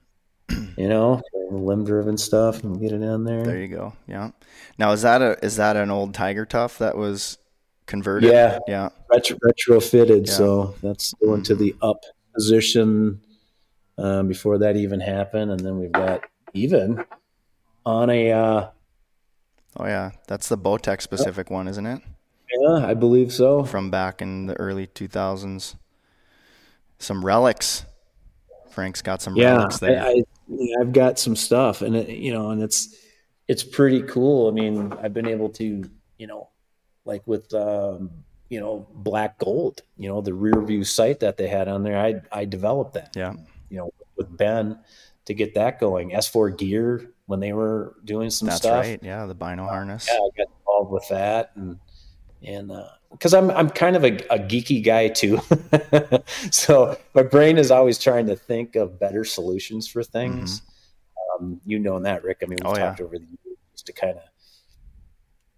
[0.78, 3.44] You know, limb driven stuff and get it in there.
[3.44, 3.92] There you go.
[4.06, 4.30] Yeah.
[4.78, 7.36] Now is that a is that an old Tiger Tough that was
[7.86, 8.30] converted?
[8.30, 8.88] Yeah, Yeah.
[9.10, 10.26] retro, retrofitted.
[10.26, 10.32] Yeah.
[10.32, 12.00] So that's going to the up
[12.34, 13.20] position
[13.98, 16.22] um, before that even happened, and then we've got
[16.54, 17.04] even
[17.84, 18.68] on a uh,
[19.78, 20.10] Oh yeah.
[20.26, 22.02] That's the Bowtech specific one, isn't it?
[22.50, 23.64] yeah, I believe so.
[23.64, 25.76] From back in the early 2000s.
[26.98, 27.84] Some relics.
[28.70, 30.02] Frank's got some Yeah, relics there.
[30.02, 32.96] I, I, I've got some stuff, and it, you know, and it's
[33.46, 34.48] it's pretty cool.
[34.48, 35.88] I mean, I've been able to,
[36.18, 36.48] you know,
[37.04, 38.10] like with um,
[38.48, 41.98] you know black gold, you know, the rear view sight that they had on there.
[41.98, 43.12] I I developed that.
[43.14, 43.34] yeah.
[43.70, 44.78] you know, with Ben
[45.26, 46.10] to get that going.
[46.10, 48.84] S4 Gear when they were doing some That's stuff.
[48.84, 48.98] right.
[49.02, 50.08] Yeah, the bino harness.
[50.10, 51.78] Yeah, I got involved with that and
[52.44, 52.72] and
[53.10, 55.40] because I'm I'm kind of a, a geeky guy too,
[56.50, 60.62] so my brain is always trying to think of better solutions for things.
[61.40, 62.38] Um, you know that, Rick.
[62.42, 62.74] I mean, we've Mm-hmm.
[62.74, 62.88] Oh, yeah.
[62.90, 64.22] talked over the years to kind of,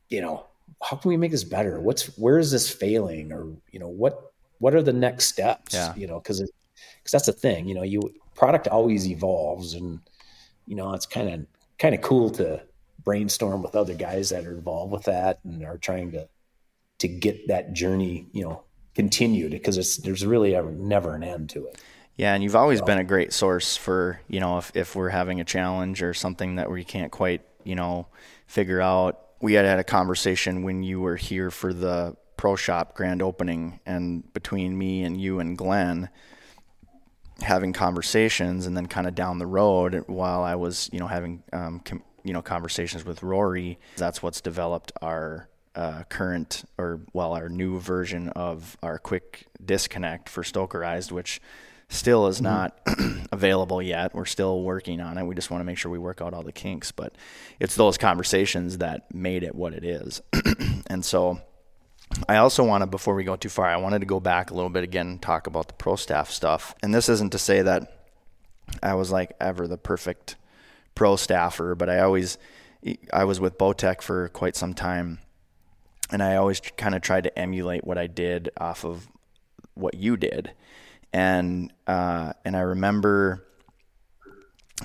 [0.09, 0.47] you know,
[0.83, 1.81] how can we make this better?
[1.81, 5.75] What's where is this failing, or you know, what what are the next steps?
[5.75, 5.95] Yeah.
[5.97, 7.69] You know, because because that's the thing.
[7.69, 8.01] You know, you
[8.35, 10.01] product always evolves, and
[10.67, 11.47] you know, it's kind of
[11.81, 12.63] kind of cool to
[13.03, 16.29] brainstorm with other guys that are involved with that and are trying to
[16.99, 18.63] to get that journey, you know,
[18.95, 21.81] continued because it's there's really ever, never an end to it.
[22.17, 25.41] Yeah, and you've always been a great source for you know if if we're having
[25.41, 28.07] a challenge or something that we can't quite you know
[28.47, 29.27] figure out.
[29.43, 33.81] We had had a conversation when you were here for the pro shop grand opening,
[33.87, 36.11] and between me and you and Glenn
[37.43, 41.43] having conversations, and then kind of down the road while I was you know having
[41.53, 47.33] um, com- you know conversations with Rory, that's what's developed our uh, current or well
[47.33, 51.41] our new version of our quick disconnect for stokerized which
[51.89, 52.45] still is mm-hmm.
[52.45, 52.81] not
[53.33, 54.15] available yet.
[54.15, 55.25] We're still working on it.
[55.25, 57.15] We just want to make sure we work out all the kinks but
[57.61, 60.23] it's those conversations that made it what it is.
[60.91, 61.41] And so
[62.29, 64.55] I also want to, before we go too far, I wanted to go back a
[64.55, 66.75] little bit again and talk about the pro staff stuff.
[66.83, 68.05] And this isn't to say that
[68.83, 70.37] I was like ever the perfect
[70.95, 72.39] pro staffer, but I always,
[73.13, 75.21] I was with Bowtech for quite some time
[76.13, 79.09] and I always kind of tried to emulate what I did off of
[79.75, 80.53] what you did,
[81.13, 83.47] and uh, and I remember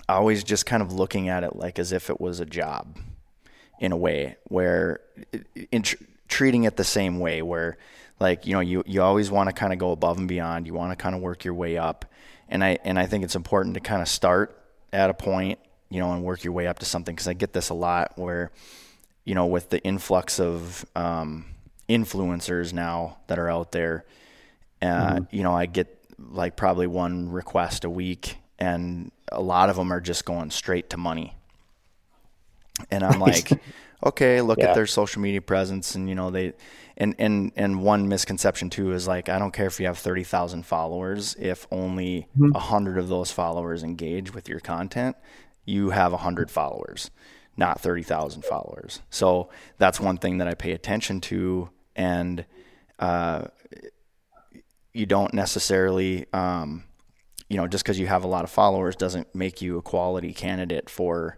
[0.10, 2.98] always just kind of looking at it like as if it was a job,
[3.80, 5.02] in a way where
[5.72, 7.78] in tr- treating it the same way where
[8.20, 10.74] like you know you you always want to kind of go above and beyond, you
[10.74, 12.06] want to kind of work your way up,
[12.50, 14.62] and I and I think it's important to kind of start
[14.94, 15.60] at a point
[15.90, 18.14] you know and work your way up to something because I get this a lot
[18.16, 18.52] where
[19.26, 21.46] you know, with the influx of um,
[21.90, 24.06] influencers now that are out there,
[24.82, 25.36] uh, mm-hmm.
[25.36, 29.92] you know, I get like probably one request a week, and a lot of them
[29.92, 31.36] are just going straight to money.
[32.92, 33.52] And I'm like,
[34.06, 34.70] okay, look yeah.
[34.70, 36.53] at their social media presence, and you know they,
[36.97, 40.24] and and and one misconception too is like, I don't care if you have thirty
[40.24, 42.43] thousand followers, if only mm-hmm.
[42.43, 42.58] a mm-hmm.
[42.58, 45.16] hundred of those followers engage with your content,
[45.66, 47.10] you have a hundred followers
[47.58, 49.01] not 30,000 followers.
[49.10, 51.70] So that's one thing that I pay attention to.
[51.95, 52.45] And
[52.99, 53.45] uh,
[54.93, 56.84] you don't necessarily, um,
[57.49, 60.34] you know, just because you have a lot of followers doesn't make you a quality
[60.34, 61.38] candidate for,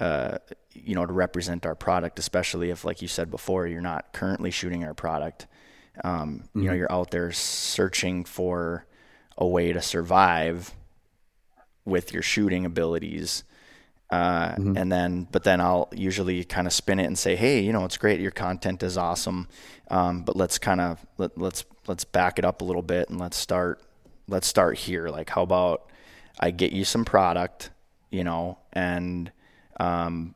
[0.00, 0.38] uh,
[0.72, 4.50] you know, to represent our product, especially if, like you said before, you're not currently
[4.50, 5.46] shooting our product.
[6.02, 6.58] Um, mm-hmm.
[6.58, 6.78] You know, mm-hmm.
[6.78, 8.86] you're out there searching for
[9.38, 10.74] a way to survive
[11.84, 13.44] with your shooting abilities
[14.10, 14.76] uh, mm-hmm.
[14.76, 17.84] And then, but then I'll usually kind of spin it and say, hey, you know,
[17.84, 18.20] it's great.
[18.20, 19.48] Your content is awesome.
[19.88, 23.18] Um, but let's kind of let, let's let's back it up a little bit and
[23.18, 23.80] let's start
[24.28, 25.08] let's start here.
[25.08, 25.90] Like, how about
[26.38, 27.70] I get you some product,
[28.10, 29.30] you know, and
[29.80, 30.34] um,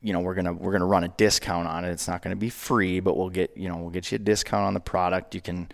[0.00, 1.90] you know we're gonna we're gonna run a discount on it.
[1.90, 4.64] It's not gonna be free, but we'll get you know we'll get you a discount
[4.64, 5.34] on the product.
[5.34, 5.70] You can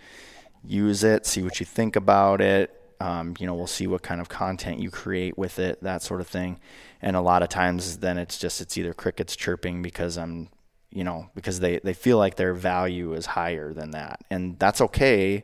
[0.63, 2.75] use it, see what you think about it.
[3.01, 6.19] Um, you know, we'll see what kind of content you create with it, that sort
[6.19, 6.59] of thing.
[7.01, 10.49] And a lot of times, then it's just it's either crickets chirping because I'm,
[10.91, 14.81] you know, because they they feel like their value is higher than that, and that's
[14.81, 15.43] okay.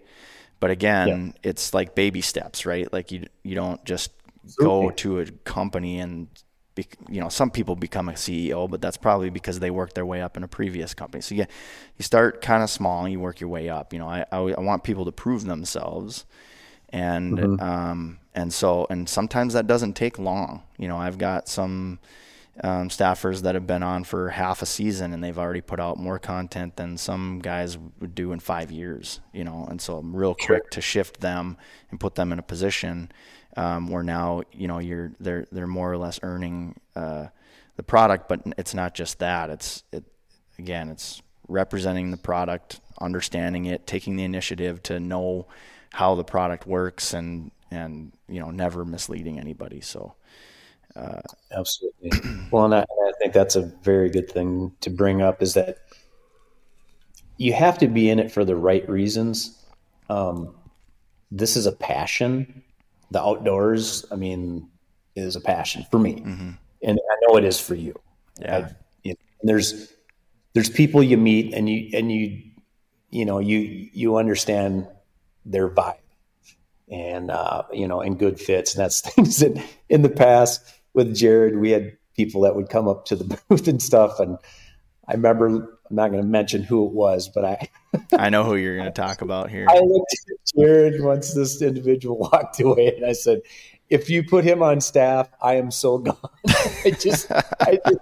[0.59, 1.49] But again, yeah.
[1.49, 2.91] it's like baby steps, right?
[2.91, 4.11] Like you you don't just
[4.57, 6.27] go to a company and
[6.75, 10.05] be, you know some people become a CEO, but that's probably because they worked their
[10.05, 11.21] way up in a previous company.
[11.21, 11.45] So yeah,
[11.97, 13.93] you start kind of small and you work your way up.
[13.93, 16.25] You know, I, I, I want people to prove themselves
[16.89, 17.63] and mm-hmm.
[17.63, 20.63] um, and so and sometimes that doesn't take long.
[20.77, 21.99] You know, I've got some
[22.63, 25.97] um, staffers that have been on for half a season and they've already put out
[25.97, 29.19] more content than some guys would do in five years.
[29.33, 31.57] You know, and so I'm real quick to shift them
[31.91, 33.11] and put them in a position
[33.55, 37.27] um, where now you know you're they're they're more or less earning uh,
[37.75, 39.49] the product, but it's not just that.
[39.49, 40.03] It's it
[40.59, 45.47] again, it's representing the product, understanding it, taking the initiative to know
[45.93, 49.81] how the product works and and you know never misleading anybody.
[49.81, 50.15] So
[50.95, 52.11] uh, absolutely.
[52.51, 55.79] well, and I, I think that's a very good thing to bring up is that
[57.37, 59.61] you have to be in it for the right reasons.
[60.09, 60.55] Um,
[61.31, 62.63] this is a passion.
[63.11, 64.69] The outdoors, I mean,
[65.15, 66.51] is a passion for me, mm-hmm.
[66.83, 67.99] and I know it is for you.
[68.39, 68.57] Yeah.
[68.57, 69.93] I, you know, there's
[70.53, 72.41] there's people you meet, and you and you
[73.11, 74.87] you know you you understand
[75.45, 75.95] their vibe
[76.89, 80.61] and uh, you know and good fits and that's things that in the past
[80.93, 84.37] with jared we had people that would come up to the booth and stuff and
[85.07, 85.47] i remember
[85.89, 87.69] i'm not going to mention who it was but i
[88.17, 89.67] i know who you're going to talk about here.
[89.69, 93.41] I looked at jared once this individual walked away and i said
[93.89, 96.17] if you put him on staff i am so gone.
[96.85, 97.99] I just i just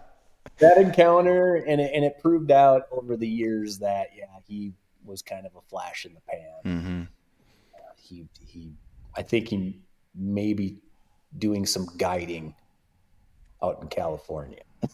[0.60, 4.74] that encounter and it, and it proved out over the years that yeah he
[5.06, 6.40] was kind of a flash in the pan.
[6.66, 7.04] Mm-hmm.
[7.98, 8.74] He he
[9.16, 9.80] I think he
[10.16, 10.78] may be
[11.38, 12.56] doing some guiding
[13.62, 14.62] out in California.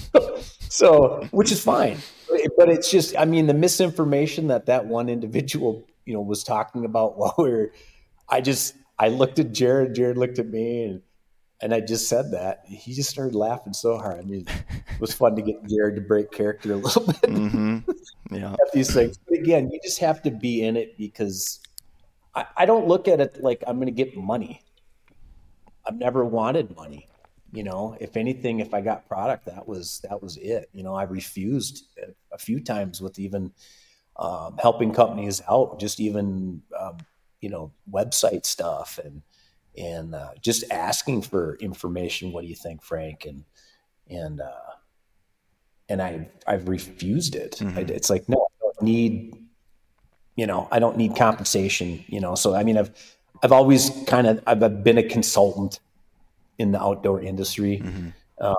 [0.68, 1.98] so, which is fine,
[2.56, 6.84] but it's just, I mean, the misinformation that that one individual, you know, was talking
[6.84, 7.72] about while we were,
[8.28, 11.02] I just, I looked at Jared, Jared looked at me, and
[11.62, 12.64] and I just said that.
[12.66, 14.18] He just started laughing so hard.
[14.18, 17.22] I mean, it was fun to get Jared to break character a little bit.
[17.22, 17.90] Mm-hmm.
[18.30, 19.18] Yeah, these things.
[19.18, 21.60] But again, you just have to be in it because
[22.34, 24.62] I, I don't look at it like I'm going to get money.
[25.86, 27.08] I've never wanted money.
[27.52, 30.70] You know, if anything, if I got product, that was that was it.
[30.72, 31.86] You know, I refused
[32.32, 33.52] a few times with even
[34.16, 36.96] um, helping companies out, just even um,
[37.40, 39.20] you know website stuff and
[39.76, 42.32] and uh, just asking for information.
[42.32, 43.26] What do you think, Frank?
[43.26, 43.44] And
[44.08, 44.72] and uh,
[45.90, 47.58] and I I've refused it.
[47.60, 47.78] Mm-hmm.
[47.78, 49.36] I, it's like no, I don't need
[50.36, 52.02] you know I don't need compensation.
[52.06, 52.90] You know, so I mean I've
[53.42, 55.80] I've always kind of I've been a consultant
[56.58, 57.82] in the outdoor industry.
[57.84, 58.08] Mm-hmm.
[58.40, 58.54] Uh,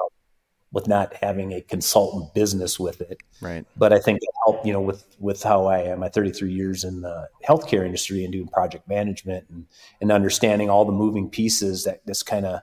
[0.73, 3.21] with not having a consultant business with it.
[3.39, 3.63] Right.
[3.77, 6.83] But I think it helped, you know, with, with how I am, my 33 years
[6.83, 9.67] in the healthcare industry and doing project management and,
[10.01, 12.61] and understanding all the moving pieces that this kind of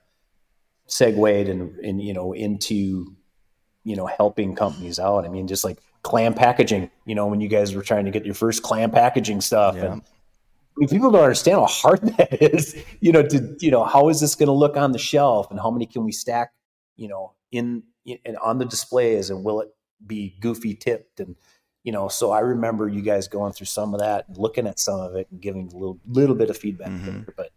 [0.89, 3.15] segued and, and, you know, into,
[3.85, 5.25] you know, helping companies out.
[5.25, 8.27] I mean, just like clam packaging, you know, when you guys were trying to get
[8.27, 9.93] your first clam packaging stuff yeah.
[9.93, 10.03] and,
[10.81, 14.21] mean, people don't understand how hard that is, you know, to, you know, how is
[14.21, 16.53] this going to look on the shelf and how many can we stack,
[16.97, 17.83] you know, in
[18.25, 19.69] and on the displays and will it
[20.07, 21.37] be goofy tipped and
[21.83, 24.79] you know so i remember you guys going through some of that and looking at
[24.79, 27.07] some of it and giving a little little bit of feedback mm-hmm.
[27.07, 27.51] there, but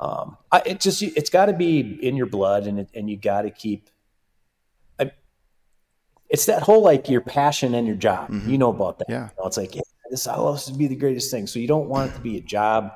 [0.00, 3.16] um I, it just it's got to be in your blood and it, and you
[3.16, 3.88] got to keep
[4.98, 5.12] I,
[6.28, 8.50] it's that whole like your passion and your job mm-hmm.
[8.50, 9.82] you know about that yeah you know, it's like yeah,
[10.12, 12.36] this i love to be the greatest thing so you don't want it to be
[12.36, 12.92] a job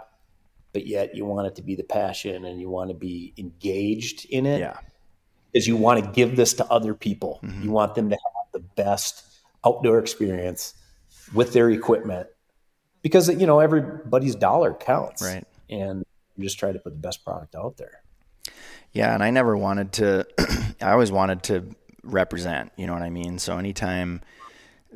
[0.72, 4.26] but yet you want it to be the passion and you want to be engaged
[4.30, 4.78] in it yeah
[5.52, 7.40] Because you want to give this to other people.
[7.42, 7.62] Mm-hmm.
[7.62, 9.24] You want them to have the best
[9.64, 10.74] outdoor experience
[11.32, 12.28] with their equipment
[13.00, 15.46] because you know everybody's dollar counts, right?
[15.70, 16.04] And
[16.36, 18.02] you just try to put the best product out there.
[18.92, 20.26] Yeah, and I never wanted to.
[20.82, 22.72] I always wanted to represent.
[22.76, 23.38] You know what I mean?
[23.38, 24.20] So anytime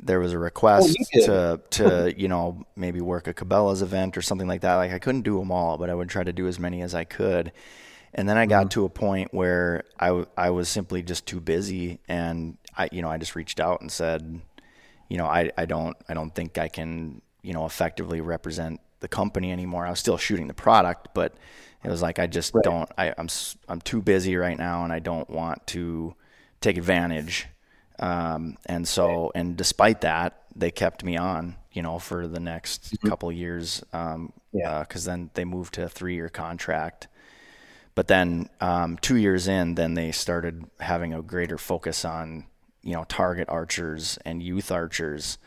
[0.01, 4.21] there was a request oh, to to you know maybe work a Cabela's event or
[4.21, 6.47] something like that, like I couldn't do them all, but I would try to do
[6.47, 7.51] as many as I could.
[8.13, 8.69] And then I got mm-hmm.
[8.69, 13.09] to a point where I I was simply just too busy and I, you know,
[13.09, 14.41] I just reached out and said,
[15.09, 19.07] you know, I, I don't, I don't think I can, you know, effectively represent the
[19.07, 19.85] company anymore.
[19.85, 21.33] I was still shooting the product, but
[21.83, 22.63] it was like, I just right.
[22.63, 23.27] don't, I, I'm,
[23.67, 26.15] I'm too busy right now and I don't want to
[26.61, 27.47] take advantage.
[28.01, 32.93] Um, and so, and despite that, they kept me on, you know, for the next
[32.95, 33.07] mm-hmm.
[33.07, 33.83] couple years.
[33.93, 34.71] Um, yeah.
[34.71, 37.07] Uh, cause then they moved to a three year contract
[37.95, 42.45] but then um, two years in, then they started having a greater focus on
[42.83, 45.37] you know target archers and youth archers,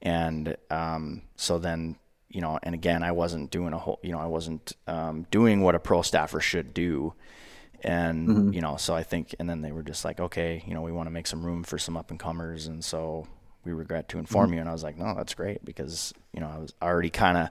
[0.00, 1.96] and um, so then
[2.28, 5.62] you know, and again, I wasn't doing a whole, you know, I wasn't um, doing
[5.62, 7.12] what a pro staffer should do,
[7.82, 8.52] and mm-hmm.
[8.52, 10.92] you know, so I think, and then they were just like, okay, you know, we
[10.92, 13.26] want to make some room for some up and comers, and so
[13.64, 14.54] we regret to inform mm-hmm.
[14.54, 17.36] you, and I was like, no, that's great because you know I was already kind
[17.36, 17.50] of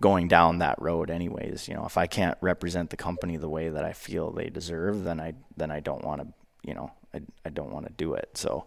[0.00, 3.68] going down that road anyways you know if i can't represent the company the way
[3.68, 6.26] that i feel they deserve then i then i don't want to
[6.62, 8.66] you know i, I don't want to do it so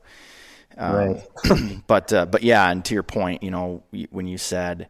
[0.78, 1.84] um, right.
[1.88, 4.90] but uh, but yeah and to your point you know when you said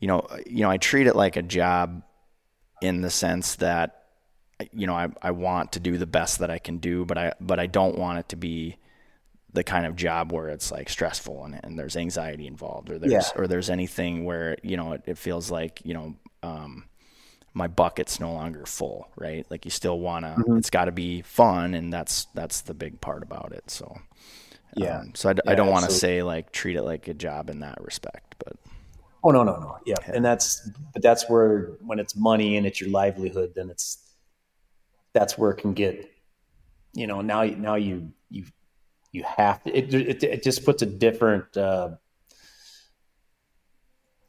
[0.00, 2.02] you know you know i treat it like a job
[2.80, 4.03] in the sense that
[4.72, 7.32] you know I, I want to do the best that i can do but i
[7.40, 8.76] but i don't want it to be
[9.54, 13.12] the kind of job where it's like stressful and, and there's anxiety involved or there's
[13.12, 13.22] yeah.
[13.36, 16.84] or there's anything where you know it, it feels like you know um,
[17.54, 20.58] my bucket's no longer full right like you still want to mm-hmm.
[20.58, 23.96] it's got to be fun and that's that's the big part about it so
[24.74, 27.14] yeah um, so I, yeah, I don't want to say like treat it like a
[27.14, 28.56] job in that respect but
[29.22, 29.94] oh no no no yeah.
[30.06, 34.03] yeah and that's but that's where when it's money and it's your livelihood then it's
[35.14, 36.10] that's where it can get
[36.92, 38.44] you know now now you you
[39.14, 39.70] you have to.
[39.76, 41.56] It, it, it just puts a different.
[41.56, 41.90] Uh,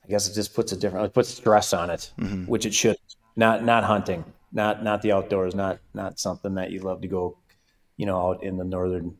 [0.03, 1.07] I guess it just puts a different.
[1.07, 2.45] It puts stress on it, mm-hmm.
[2.45, 2.95] which it should.
[3.35, 4.23] Not not hunting,
[4.53, 7.39] not not the outdoors, not not something that you love to go,
[7.97, 9.17] you know, out in the northern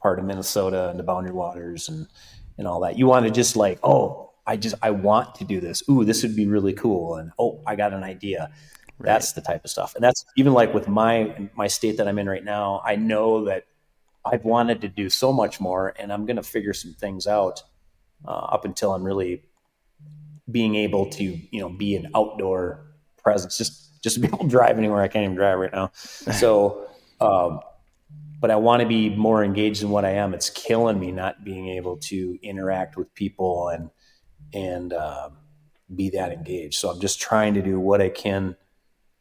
[0.00, 2.08] part of Minnesota and the boundary waters and
[2.56, 2.98] and all that.
[2.98, 5.82] You want to just like, oh, I just I want to do this.
[5.90, 7.16] Ooh, this would be really cool.
[7.16, 8.50] And oh, I got an idea.
[8.98, 9.06] Right.
[9.06, 9.94] That's the type of stuff.
[9.94, 12.80] And that's even like with my my state that I'm in right now.
[12.84, 13.64] I know that
[14.24, 17.62] I've wanted to do so much more, and I'm going to figure some things out
[18.26, 19.42] uh, up until I'm really
[20.50, 22.86] being able to, you know, be an outdoor
[23.18, 23.58] presence.
[23.58, 25.90] Just just to be able to drive anywhere I can't even drive right now.
[26.32, 26.88] So,
[27.20, 27.60] um,
[28.40, 30.34] but I want to be more engaged in what I am.
[30.34, 33.90] It's killing me not being able to interact with people and
[34.52, 35.30] and uh,
[35.94, 36.74] be that engaged.
[36.78, 38.56] So I'm just trying to do what I can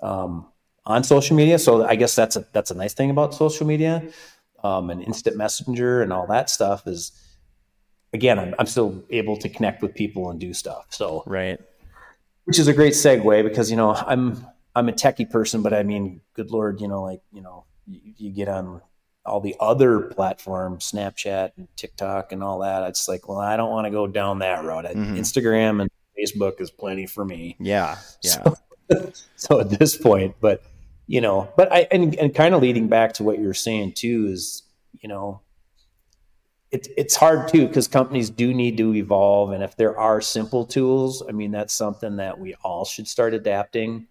[0.03, 0.45] um,
[0.85, 1.57] on social media.
[1.57, 4.03] So I guess that's a that's a nice thing about social media
[4.63, 7.11] um, and instant messenger and all that stuff is
[8.13, 10.87] again I'm, I'm still able to connect with people and do stuff.
[10.89, 11.59] So right,
[12.45, 14.45] which is a great segue because you know I'm
[14.75, 17.99] I'm a techie person, but I mean, good lord, you know, like you know, you,
[18.17, 18.81] you get on
[19.25, 22.83] all the other platforms, Snapchat and TikTok and all that.
[22.89, 24.85] It's like, well, I don't want to go down that road.
[24.85, 25.15] Mm-hmm.
[25.15, 25.89] Instagram and
[26.19, 27.55] Facebook is plenty for me.
[27.59, 28.31] Yeah, yeah.
[28.31, 28.55] So,
[29.35, 30.63] so, at this point, but
[31.07, 34.27] you know, but I and, and kind of leading back to what you're saying too
[34.29, 34.63] is,
[35.01, 35.41] you know,
[36.71, 40.65] it's it's hard too because companies do need to evolve, and if there are simple
[40.65, 44.07] tools, I mean, that's something that we all should start adapting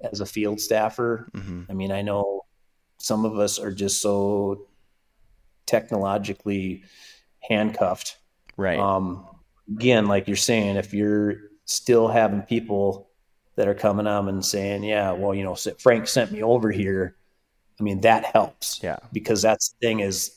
[0.00, 1.28] as a field staffer.
[1.34, 1.62] Mm-hmm.
[1.70, 2.42] I mean, I know
[2.98, 4.66] some of us are just so
[5.66, 6.84] technologically
[7.40, 8.18] handcuffed.
[8.56, 8.78] Right.
[8.78, 9.26] Um,
[9.68, 13.10] again, like you're saying, if you're still having people
[13.56, 17.16] that are coming up and saying, yeah, well, you know, Frank sent me over here.
[17.78, 18.80] I mean, that helps.
[18.82, 18.98] Yeah.
[19.12, 20.34] Because that's the thing is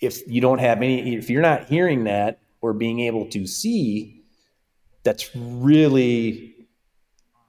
[0.00, 4.22] if you don't have any, if you're not hearing that or being able to see,
[5.02, 6.54] that's really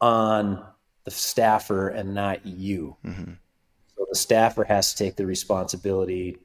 [0.02, 0.66] on
[1.04, 2.96] the staffer and not you.
[3.06, 3.34] Mm-hmm.
[3.96, 6.38] So the staffer has to take the responsibility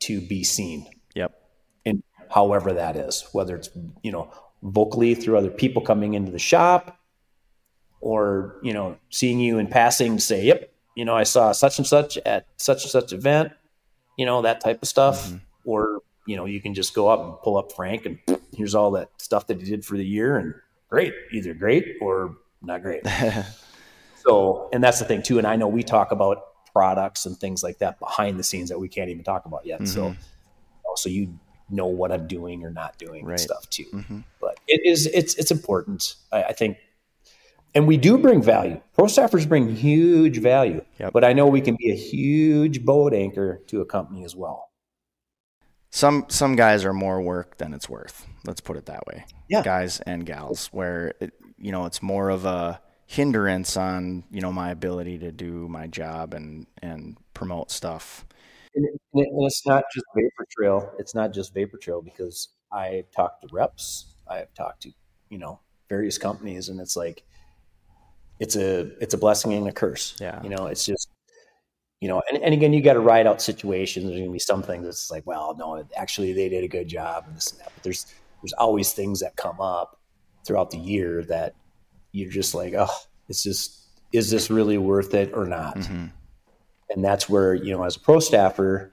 [0.00, 0.86] to be seen.
[1.14, 1.32] Yep.
[1.86, 3.70] And however that is, whether it's,
[4.02, 6.98] you know, vocally through other people coming into the shop
[8.04, 11.86] or, you know, seeing you in passing say, yep, you know, I saw such and
[11.86, 13.52] such at such and such event,
[14.16, 15.26] you know, that type of stuff.
[15.26, 15.36] Mm-hmm.
[15.64, 18.18] Or, you know, you can just go up and pull up Frank and
[18.56, 20.54] here's all that stuff that he did for the year and
[20.88, 23.02] great, either great or not great.
[24.26, 25.38] So, and that's the thing too.
[25.38, 26.38] And I know we talk about
[26.72, 29.80] products and things like that behind the scenes that we can't even talk about yet.
[29.80, 29.86] Mm-hmm.
[29.86, 30.16] So,
[30.96, 31.38] so you
[31.68, 33.32] know what I'm doing or not doing right.
[33.32, 33.86] and stuff too.
[33.92, 34.20] Mm-hmm.
[34.40, 36.14] But it is, it's, it's important.
[36.32, 36.78] I, I, think,
[37.74, 38.80] and we do bring value.
[38.94, 41.12] Pro staffers bring huge value, yep.
[41.12, 44.70] but I know we can be a huge boat anchor to a company as well.
[45.90, 48.26] Some, some guys are more work than it's worth.
[48.44, 49.26] Let's put it that way.
[49.48, 49.62] Yeah.
[49.62, 54.52] Guys and gals where, it, you know, it's more of a, hindrance on you know
[54.52, 58.24] my ability to do my job and and promote stuff.
[58.74, 60.92] And, and it's not just vapor trail.
[60.98, 64.16] It's not just vapor trail because I've talked to reps.
[64.28, 64.90] I've talked to
[65.28, 67.24] you know various companies, and it's like
[68.40, 70.16] it's a it's a blessing and a curse.
[70.20, 71.08] Yeah, you know, it's just
[72.00, 74.04] you know, and, and again, you got to ride out situations.
[74.04, 76.88] There's going to be some things that's like, well, no, actually they did a good
[76.88, 77.72] job and this and that.
[77.74, 78.06] But there's
[78.42, 79.98] there's always things that come up
[80.46, 81.54] throughout the year that
[82.12, 82.94] you're just like, oh,
[83.28, 85.76] it's just, is this really worth it or not?
[85.76, 86.06] Mm-hmm.
[86.90, 88.92] And that's where, you know, as a pro staffer,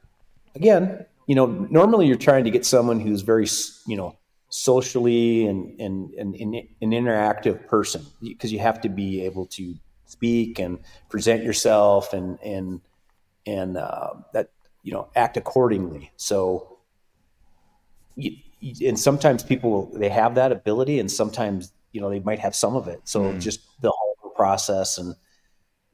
[0.56, 3.46] again, you know, normally you're trying to get someone who's very,
[3.86, 4.18] you know,
[4.52, 9.74] socially and, and, and, and an interactive person because you have to be able to
[10.06, 10.78] speak and
[11.10, 12.82] present yourself and, and,
[13.48, 14.52] and uh, that,
[14.84, 16.12] you know, act accordingly.
[16.18, 16.78] So,
[18.16, 18.36] you,
[18.86, 22.76] and sometimes people they have that ability and sometimes you know they might have some
[22.76, 23.42] of it so mm.
[23.42, 25.16] just the whole process and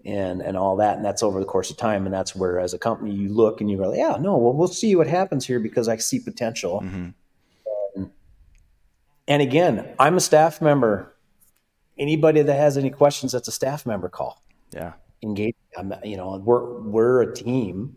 [0.05, 2.73] and and all that and that's over the course of time and that's where as
[2.73, 5.59] a company you look and you go yeah no well we'll see what happens here
[5.59, 7.09] because i see potential mm-hmm.
[9.27, 11.15] And, again i'm a staff member
[11.97, 16.37] anybody that has any questions that's a staff member call yeah engage i'm you know
[16.37, 17.95] we're we're a team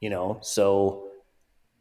[0.00, 1.08] you know so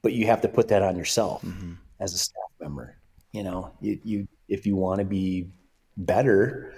[0.02, 1.74] but you have to put that on yourself mm-hmm.
[2.00, 2.96] as a staff member
[3.34, 5.50] you know you you if you want to be
[6.00, 6.74] better,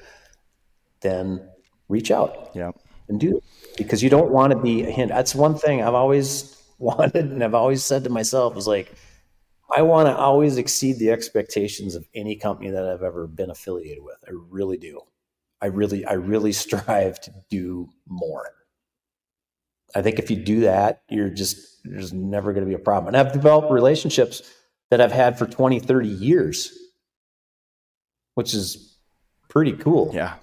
[1.01, 1.47] then
[1.88, 2.51] reach out.
[2.53, 2.72] Yeah.
[3.07, 3.43] And do it
[3.78, 5.09] because you don't want to be a hint.
[5.09, 8.93] That's one thing I've always wanted and I've always said to myself is like,
[9.76, 14.04] I want to always exceed the expectations of any company that I've ever been affiliated
[14.04, 14.18] with.
[14.28, 15.02] I really do.
[15.62, 18.50] I really, I really strive to do more.
[19.94, 23.14] I think if you do that, you're just, there's never going to be a problem.
[23.14, 24.42] And I've developed relationships
[24.90, 26.78] that I've had for 20, 30 years
[28.36, 28.98] which is
[29.50, 30.12] pretty cool.
[30.14, 30.36] Yeah.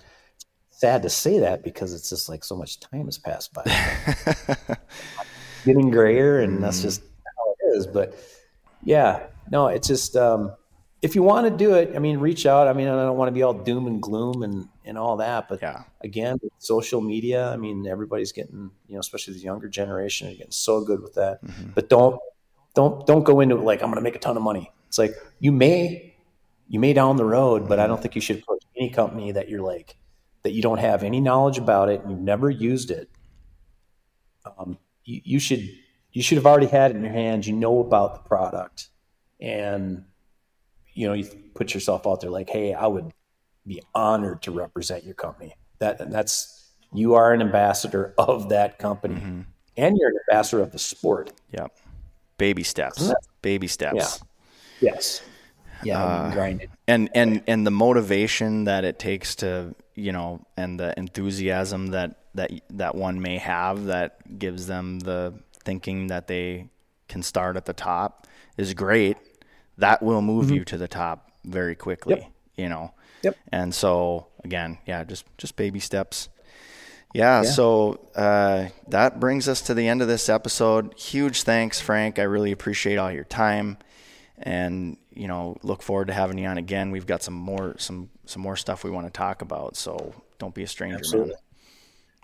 [0.70, 3.64] Sad to say that because it's just like so much time has passed by.
[5.64, 6.60] Getting grayer, and mm.
[6.60, 7.86] that's just how it is.
[7.86, 8.14] But
[8.84, 10.52] yeah, no, it's just um,
[11.02, 12.68] if you want to do it, I mean, reach out.
[12.68, 15.48] I mean, I don't want to be all doom and gloom and and all that,
[15.48, 15.82] but yeah.
[16.02, 17.50] again, social media.
[17.50, 21.14] I mean, everybody's getting, you know, especially the younger generation, are getting so good with
[21.14, 21.44] that.
[21.44, 21.70] Mm-hmm.
[21.74, 22.18] But don't
[22.74, 24.70] don't don't go into it like I'm going to make a ton of money.
[24.86, 26.16] It's like you may
[26.68, 29.48] you may down the road, but I don't think you should approach any company that
[29.48, 29.96] you're like
[30.42, 33.10] that you don't have any knowledge about it and you've never used it.
[34.58, 35.68] Um, you, you, should
[36.18, 37.46] you should have already had it in your hands.
[37.46, 38.88] You know about the product,
[39.40, 40.04] and
[40.92, 43.12] you know you put yourself out there like, hey, I would
[43.64, 45.54] be honored to represent your company.
[45.78, 49.40] That that's you are an ambassador of that company, mm-hmm.
[49.76, 51.30] and you're an ambassador of the sport.
[51.52, 51.68] Yeah,
[52.36, 53.12] Baby steps.
[53.40, 54.20] Baby steps.
[54.80, 54.90] Yeah.
[54.90, 55.22] Yes.
[55.84, 56.02] Yeah.
[56.02, 56.68] Uh, grinded.
[56.88, 62.16] And and and the motivation that it takes to you know, and the enthusiasm that
[62.34, 65.34] that that one may have that gives them the
[65.68, 66.70] thinking that they
[67.08, 69.18] can start at the top is great.
[69.76, 70.54] That will move mm-hmm.
[70.54, 72.20] you to the top very quickly.
[72.20, 72.32] Yep.
[72.56, 72.94] You know.
[73.20, 73.36] Yep.
[73.52, 76.30] And so again, yeah, just just baby steps.
[77.12, 77.50] Yeah, yeah.
[77.50, 80.94] so uh, that brings us to the end of this episode.
[80.98, 82.18] Huge thanks, Frank.
[82.18, 83.76] I really appreciate all your time,
[84.38, 86.90] and you know, look forward to having you on again.
[86.90, 89.76] We've got some more some some more stuff we want to talk about.
[89.76, 91.32] So don't be a stranger, Absolutely.
[91.32, 91.38] man.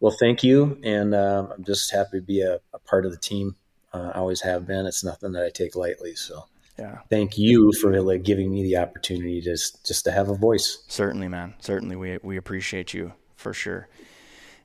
[0.05, 3.17] Well, thank you, and uh, I'm just happy to be a, a part of the
[3.17, 3.57] team.
[3.91, 4.85] Uh, I always have been.
[4.85, 6.15] It's nothing that I take lightly.
[6.15, 6.45] So
[6.79, 10.35] yeah, thank you for like, giving me the opportunity to just, just to have a
[10.35, 10.85] voice.
[10.89, 11.55] Certainly, man.
[11.59, 13.89] Certainly, we we appreciate you for sure.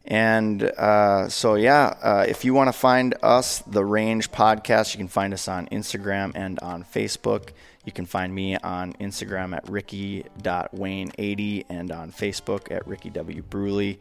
[0.04, 4.98] And uh, so, yeah, uh, if you want to find us, the Range Podcast, you
[4.98, 7.52] can find us on Instagram and on Facebook.
[7.86, 13.42] You can find me on Instagram at ricky.wayne80 and on Facebook at Ricky W.
[13.42, 14.00] Bruley.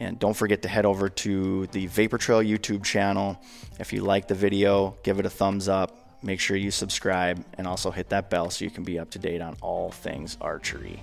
[0.00, 3.40] And don't forget to head over to the Vapor Trail YouTube channel.
[3.80, 6.20] If you like the video, give it a thumbs up.
[6.22, 9.18] Make sure you subscribe and also hit that bell so you can be up to
[9.18, 11.02] date on all things archery.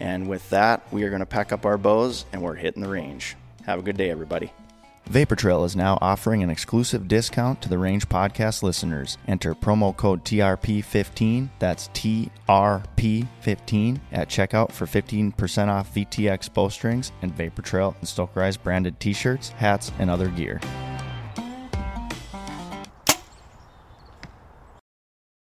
[0.00, 2.88] And with that, we are going to pack up our bows and we're hitting the
[2.88, 3.36] range.
[3.66, 4.52] Have a good day, everybody.
[5.06, 9.18] Vapor Trail is now offering an exclusive discount to the Range Podcast listeners.
[9.28, 17.60] Enter promo code TRP15, that's TRP15, at checkout for 15% off VTX bowstrings and Vapor
[17.62, 20.60] Trail and Stokerized branded t shirts, hats, and other gear.